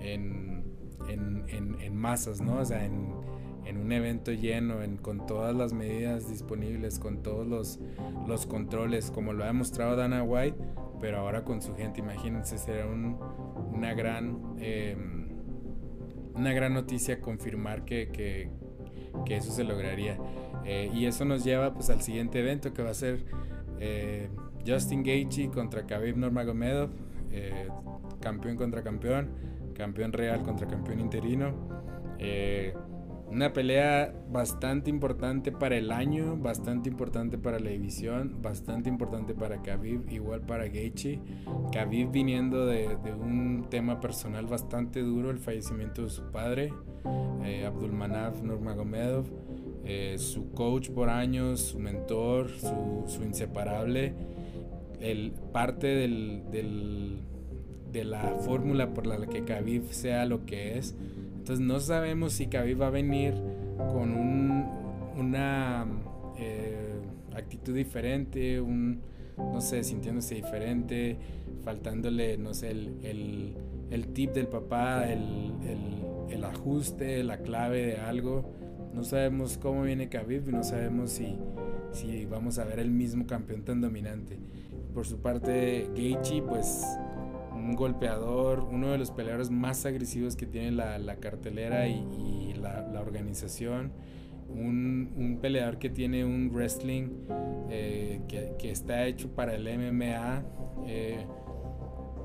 en, 0.00 0.64
en, 1.08 1.44
en, 1.80 1.96
masas, 1.96 2.40
¿no? 2.40 2.58
O 2.58 2.64
sea, 2.64 2.84
en, 2.84 3.12
en 3.64 3.76
un 3.76 3.92
evento 3.92 4.32
lleno, 4.32 4.82
en, 4.82 4.96
con 4.96 5.26
todas 5.26 5.54
las 5.54 5.72
medidas 5.72 6.28
disponibles, 6.28 6.98
con 6.98 7.22
todos 7.22 7.46
los, 7.46 7.78
los 8.26 8.46
controles, 8.46 9.10
como 9.10 9.32
lo 9.32 9.44
ha 9.44 9.48
demostrado 9.48 9.96
Dana 9.96 10.22
White, 10.22 10.56
pero 11.02 11.18
ahora 11.18 11.42
con 11.42 11.60
su 11.60 11.74
gente, 11.74 11.98
imagínense, 11.98 12.56
será 12.58 12.86
un, 12.86 13.18
una, 13.72 13.92
gran, 13.92 14.54
eh, 14.60 14.96
una 16.34 16.52
gran 16.52 16.72
noticia 16.72 17.20
confirmar 17.20 17.84
que, 17.84 18.08
que, 18.12 19.36
eso 19.36 19.50
se 19.50 19.64
lograría. 19.64 20.16
Eh, 20.64 20.92
y 20.94 21.06
eso 21.06 21.24
nos 21.24 21.42
lleva 21.42 21.74
pues 21.74 21.90
al 21.90 22.02
siguiente 22.02 22.38
evento 22.38 22.72
que 22.72 22.84
va 22.84 22.90
a 22.90 22.94
ser 22.94 23.24
eh, 23.80 24.28
Justin 24.64 25.02
Gaethje 25.02 25.50
contra 25.50 25.86
Khabib 25.86 26.16
Nurmagomedov, 26.16 26.90
eh, 27.32 27.66
campeón 28.20 28.56
contra 28.56 28.84
campeón, 28.84 29.30
campeón 29.74 30.12
real 30.12 30.42
contra 30.44 30.68
campeón 30.68 31.00
interino. 31.00 31.52
Una 33.32 33.54
pelea 33.54 34.12
bastante 34.30 34.90
importante 34.90 35.52
para 35.52 35.78
el 35.78 35.90
año, 35.90 36.36
bastante 36.36 36.90
importante 36.90 37.38
para 37.38 37.58
la 37.58 37.70
división, 37.70 38.42
bastante 38.42 38.90
importante 38.90 39.32
para 39.32 39.62
Khabib, 39.62 40.06
igual 40.10 40.42
para 40.42 40.68
Gaethje. 40.68 41.18
Khabib 41.72 42.10
viniendo 42.10 42.66
de, 42.66 42.94
un 43.18 43.68
tema 43.70 44.00
personal 44.00 44.44
bastante 44.44 45.00
duro, 45.00 45.30
el 45.30 45.38
fallecimiento 45.38 46.02
de 46.02 46.10
su 46.10 46.30
padre, 46.30 46.74
eh, 47.42 47.64
Abdulmanaf 47.64 48.42
Nurmagomedov, 48.42 49.24
eh, 49.86 50.16
su 50.18 50.52
coach 50.52 50.90
por 50.90 51.08
años, 51.08 51.60
su 51.60 51.78
mentor, 51.78 52.50
su, 52.50 53.22
inseparable, 53.22 54.12
el, 55.00 55.32
parte 55.54 55.86
de 55.86 57.16
la 58.04 58.34
fórmula 58.44 58.92
por 58.92 59.06
la 59.06 59.26
que 59.26 59.42
Khabib 59.42 59.90
sea 59.90 60.26
lo 60.26 60.44
que 60.44 60.76
es. 60.76 60.94
Entonces 61.42 61.66
no 61.66 61.80
sabemos 61.80 62.34
si 62.34 62.46
Khabib 62.46 62.82
va 62.82 62.86
a 62.86 62.90
venir 62.90 63.34
con 63.76 64.12
un, 64.12 64.64
una 65.18 65.84
eh, 66.38 66.94
actitud 67.34 67.74
diferente, 67.74 68.60
un, 68.60 69.00
no 69.36 69.60
sé, 69.60 69.82
sintiéndose 69.82 70.36
diferente, 70.36 71.16
faltándole, 71.64 72.38
no 72.38 72.54
sé, 72.54 72.70
el, 72.70 72.96
el, 73.02 73.54
el 73.90 74.06
tip 74.12 74.34
del 74.34 74.46
papá, 74.46 75.10
el, 75.10 75.52
el, 76.30 76.44
ajuste, 76.44 77.24
la 77.24 77.38
clave 77.38 77.86
de 77.86 77.96
algo. 77.96 78.44
No 78.94 79.02
sabemos 79.02 79.58
cómo 79.58 79.82
viene 79.82 80.08
Khabib, 80.08 80.46
no 80.46 80.62
sabemos 80.62 81.10
si, 81.10 81.36
si 81.90 82.24
vamos 82.24 82.60
a 82.60 82.64
ver 82.64 82.78
el 82.78 82.92
mismo 82.92 83.26
campeón 83.26 83.64
tan 83.64 83.80
dominante. 83.80 84.38
Por 84.94 85.08
su 85.08 85.18
parte, 85.18 85.88
Gaethje, 85.96 86.40
pues 86.40 86.84
un 87.62 87.76
golpeador, 87.76 88.60
uno 88.60 88.90
de 88.90 88.98
los 88.98 89.10
peleadores 89.10 89.50
más 89.50 89.86
agresivos 89.86 90.36
que 90.36 90.46
tiene 90.46 90.72
la, 90.72 91.16
cartelera 91.16 91.86
y, 91.88 92.54
la, 92.60 93.00
organización. 93.00 93.92
Un, 94.48 95.38
peleador 95.40 95.78
que 95.78 95.88
tiene 95.88 96.24
un 96.24 96.50
wrestling 96.52 97.08
eh, 97.70 98.20
que, 98.28 98.70
está 98.70 99.06
hecho 99.06 99.28
para 99.34 99.54
el 99.54 99.64
MMA. 99.64 100.42
Eh, 100.86 101.24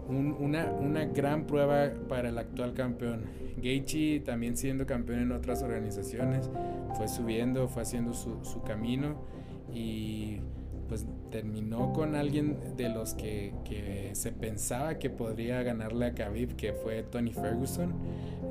una, 0.09 1.05
gran 1.05 1.45
prueba 1.45 1.91
para 2.07 2.29
el 2.29 2.37
actual 2.37 2.73
campeón. 2.73 3.25
Gaethje 3.57 4.21
también 4.25 4.55
siendo 4.55 4.85
campeón 4.85 5.19
en 5.19 5.31
otras 5.31 5.63
organizaciones, 5.63 6.49
fue 6.95 7.07
subiendo, 7.07 7.67
fue 7.67 7.81
haciendo 7.81 8.13
su, 8.13 8.43
su 8.45 8.61
camino 8.61 9.15
y 9.73 10.39
pues 10.87 11.05
terminó 11.31 11.93
con 11.93 12.15
alguien 12.15 12.57
de 12.77 12.89
los 12.89 13.13
que, 13.13 13.53
se 14.13 14.31
pensaba 14.31 14.97
que 14.97 15.09
podría 15.09 15.61
ganarle 15.63 16.05
a 16.07 16.13
Khabib, 16.13 16.55
que 16.55 16.73
fue 16.73 17.03
Tony 17.03 17.33
Ferguson. 17.33 17.93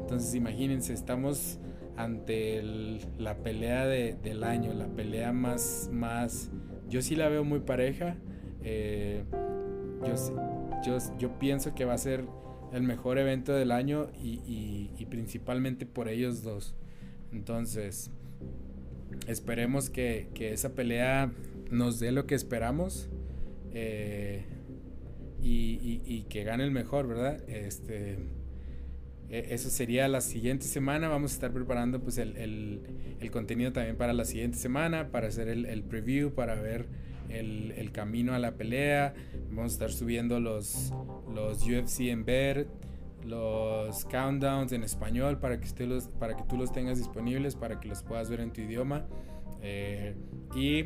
Entonces 0.01 0.35
imagínense, 0.35 0.93
estamos 0.93 1.59
ante 1.97 2.63
la 3.19 3.39
pelea 3.39 3.87
del 3.87 4.45
año, 4.45 4.75
la 4.75 4.87
pelea 4.87 5.33
más, 5.33 5.89
más, 5.93 6.51
yo 6.89 7.03
sí 7.03 7.17
la 7.17 7.29
veo 7.29 7.45
muy 7.45 7.61
pareja. 7.61 8.17
Eh, 8.63 9.25
yo, 10.85 10.99
yo, 11.19 11.39
pienso 11.39 11.75
que 11.75 11.85
va 11.85 11.95
a 11.95 11.99
ser 11.99 12.25
el 12.73 12.83
mejor 12.83 13.19
evento 13.19 13.53
del 13.55 13.73
año 13.73 14.09
y, 14.23 14.91
y 14.97 15.07
principalmente 15.07 15.87
por 15.87 16.09
ellos 16.09 16.43
dos. 16.43 16.75
Entonces, 17.33 18.11
esperemos 19.27 19.91
que, 19.91 20.29
que 20.35 20.53
esa 20.53 20.75
pelea 20.75 21.33
nos 21.71 21.99
dé 21.99 22.13
lo 22.13 22.27
que 22.27 22.35
esperamos 22.35 23.09
eh, 23.73 24.45
y, 25.43 26.23
que 26.29 26.45
gane 26.45 26.65
el 26.65 26.71
mejor, 26.71 27.07
¿verdad? 27.07 27.49
Este, 27.49 28.17
e, 29.29 29.47
eso 29.51 29.71
sería 29.71 30.09
la 30.09 30.21
siguiente 30.21 30.67
semana. 30.67 31.09
Vamos 31.09 31.33
a 31.33 31.35
estar 31.35 31.53
preparando 31.53 32.01
pues 32.01 32.19
el, 32.19 32.81
contenido 33.31 33.73
también 33.73 33.97
para 33.97 34.13
la 34.13 34.25
siguiente 34.25 34.59
semana, 34.59 35.11
para 35.11 35.29
hacer 35.29 35.49
el, 35.49 35.83
preview, 35.85 36.33
para 36.33 36.55
ver 36.55 36.87
el, 37.29 37.91
camino 37.93 38.35
a 38.35 38.39
la 38.39 38.57
pelea. 38.57 39.15
Vamos 39.51 39.73
a 39.73 39.75
estar 39.75 39.93
subiendo 39.93 40.41
los, 40.41 40.93
los 41.33 41.63
UFC 41.63 42.01
en 42.09 42.25
ver, 42.25 42.67
los 43.25 44.05
countdowns 44.07 44.73
en 44.73 44.85
español 44.85 45.39
para 45.39 45.61
que, 45.61 45.87
los, 45.87 46.09
para 46.09 46.37
que 46.37 46.45
tú 46.45 46.57
los 46.57 46.73
tengas 46.73 46.99
disponibles, 46.99 47.57
para 47.57 47.81
que 47.81 47.89
los 47.89 48.03
puedas 48.03 48.31
ver 48.31 48.41
en 48.41 48.53
tu 48.53 48.63
idioma. 48.63 49.07
Eh, 49.63 50.15
y 50.55 50.85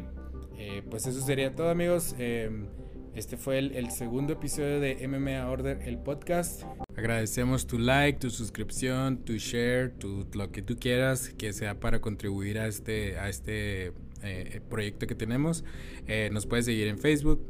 eh, 0.59 0.83
pues 0.89 1.07
eso 1.07 1.21
sería 1.21 1.55
todo 1.55 1.71
amigos. 1.71 2.15
Em, 2.19 2.67
este 3.15 3.37
fue 3.37 3.59
el, 3.59 3.91
segundo 3.91 4.35
episodio 4.35 4.79
de 4.79 5.07
MMA 5.09 5.51
Order, 5.51 5.81
el 5.85 5.99
podcast. 5.99 6.63
Agradecemos 6.97 7.67
tu 7.67 7.79
like, 7.79 8.19
tu 8.21 8.31
suscripción, 8.31 9.19
tu 9.25 9.35
share, 9.35 9.91
tu, 9.91 10.27
lo 10.33 10.53
que 10.53 10.63
tú 10.63 10.77
quieras 10.79 11.31
que 11.31 11.53
sea 11.53 11.81
para 11.81 12.01
contribuir 12.01 12.59
a 12.59 12.67
este, 12.67 13.19
a 13.19 13.29
este 13.29 13.93
eh, 14.23 14.61
proyecto 14.69 15.07
que 15.07 15.15
tenemos. 15.15 15.65
Eh, 16.07 16.31
nos 16.33 16.47
puedes 16.47 16.67
seguir 16.67 16.87
en 16.87 16.99
Facebook. 16.99 17.45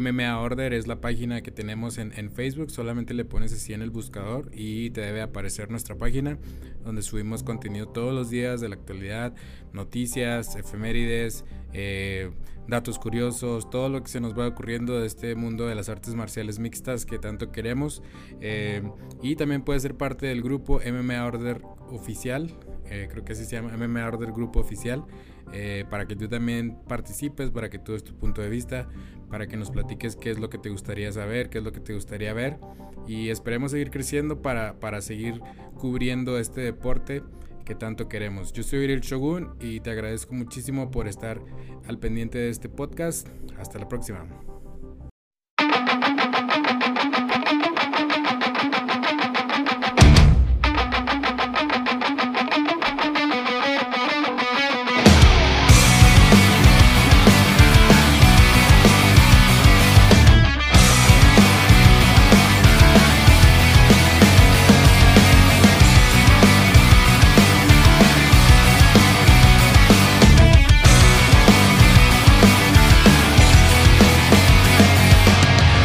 MMA 0.00 0.40
Order 0.40 0.72
es 0.72 0.86
la 0.86 1.00
página 1.00 1.42
que 1.42 1.50
tenemos 1.50 1.98
en, 1.98 2.12
Facebook. 2.30 2.70
Solamente 2.70 3.14
le 3.14 3.24
pones 3.24 3.52
así 3.52 3.72
en 3.72 3.82
el 3.82 3.90
buscador 3.90 4.50
y 4.54 4.90
te 4.90 5.00
debe 5.00 5.22
aparecer 5.22 5.70
nuestra 5.70 5.96
página 5.96 6.38
donde 6.84 7.02
subimos 7.02 7.42
contenido 7.42 7.88
todos 7.88 8.14
los 8.14 8.30
días 8.30 8.60
de 8.60 8.68
la 8.68 8.76
actualidad, 8.76 9.34
noticias, 9.72 10.56
efemérides, 10.56 11.44
eh, 11.72 12.30
datos 12.68 12.98
curiosos, 12.98 13.68
todo 13.70 13.88
lo 13.88 14.02
que 14.02 14.08
se 14.08 14.20
nos 14.20 14.38
va 14.38 14.46
ocurriendo 14.46 15.00
de 15.00 15.06
este 15.06 15.34
mundo 15.34 15.66
de 15.66 15.74
las 15.74 15.88
artes 15.88 16.14
marciales 16.14 16.58
mixtas 16.58 17.06
que 17.06 17.18
tanto 17.18 17.50
queremos. 17.52 18.02
y 19.22 19.36
también 19.36 19.62
puedes 19.62 19.82
ser 19.82 19.96
parte 19.96 20.26
del 20.26 20.42
grupo 20.42 20.80
MMA 20.80 21.26
Order 21.26 21.62
Oficial. 21.90 22.52
creo 22.84 23.24
que 23.24 23.32
así 23.32 23.44
se 23.44 23.56
llama 23.56 23.76
MMA 23.76 24.06
Order 24.06 24.32
Grupo 24.32 24.60
Oficial. 24.60 25.04
Eh, 25.52 25.84
para 25.90 26.06
que 26.06 26.16
tú 26.16 26.28
también 26.28 26.78
participes, 26.88 27.50
para 27.50 27.68
que 27.68 27.78
tú 27.78 27.92
des 27.92 28.02
tu 28.02 28.14
punto 28.14 28.40
de 28.40 28.48
vista, 28.48 28.88
para 29.28 29.46
que 29.46 29.56
nos 29.56 29.70
platiques 29.70 30.16
qué 30.16 30.30
es 30.30 30.38
lo 30.38 30.48
que 30.48 30.56
te 30.56 30.70
gustaría 30.70 31.12
saber, 31.12 31.50
qué 31.50 31.58
es 31.58 31.64
lo 31.64 31.72
que 31.72 31.80
te 31.80 31.92
gustaría 31.92 32.32
ver 32.32 32.58
y 33.06 33.28
esperemos 33.28 33.72
seguir 33.72 33.90
creciendo 33.90 34.40
para, 34.40 34.80
para 34.80 35.02
seguir 35.02 35.40
cubriendo 35.74 36.38
este 36.38 36.62
deporte 36.62 37.22
que 37.64 37.74
tanto 37.74 38.08
queremos. 38.08 38.52
Yo 38.52 38.62
soy 38.62 38.84
Uriel 38.84 39.00
Shogun 39.00 39.54
y 39.60 39.80
te 39.80 39.90
agradezco 39.90 40.34
muchísimo 40.34 40.90
por 40.90 41.08
estar 41.08 41.40
al 41.86 41.98
pendiente 41.98 42.38
de 42.38 42.50
este 42.50 42.68
podcast. 42.68 43.28
Hasta 43.58 43.78
la 43.78 43.88
próxima. 43.88 44.26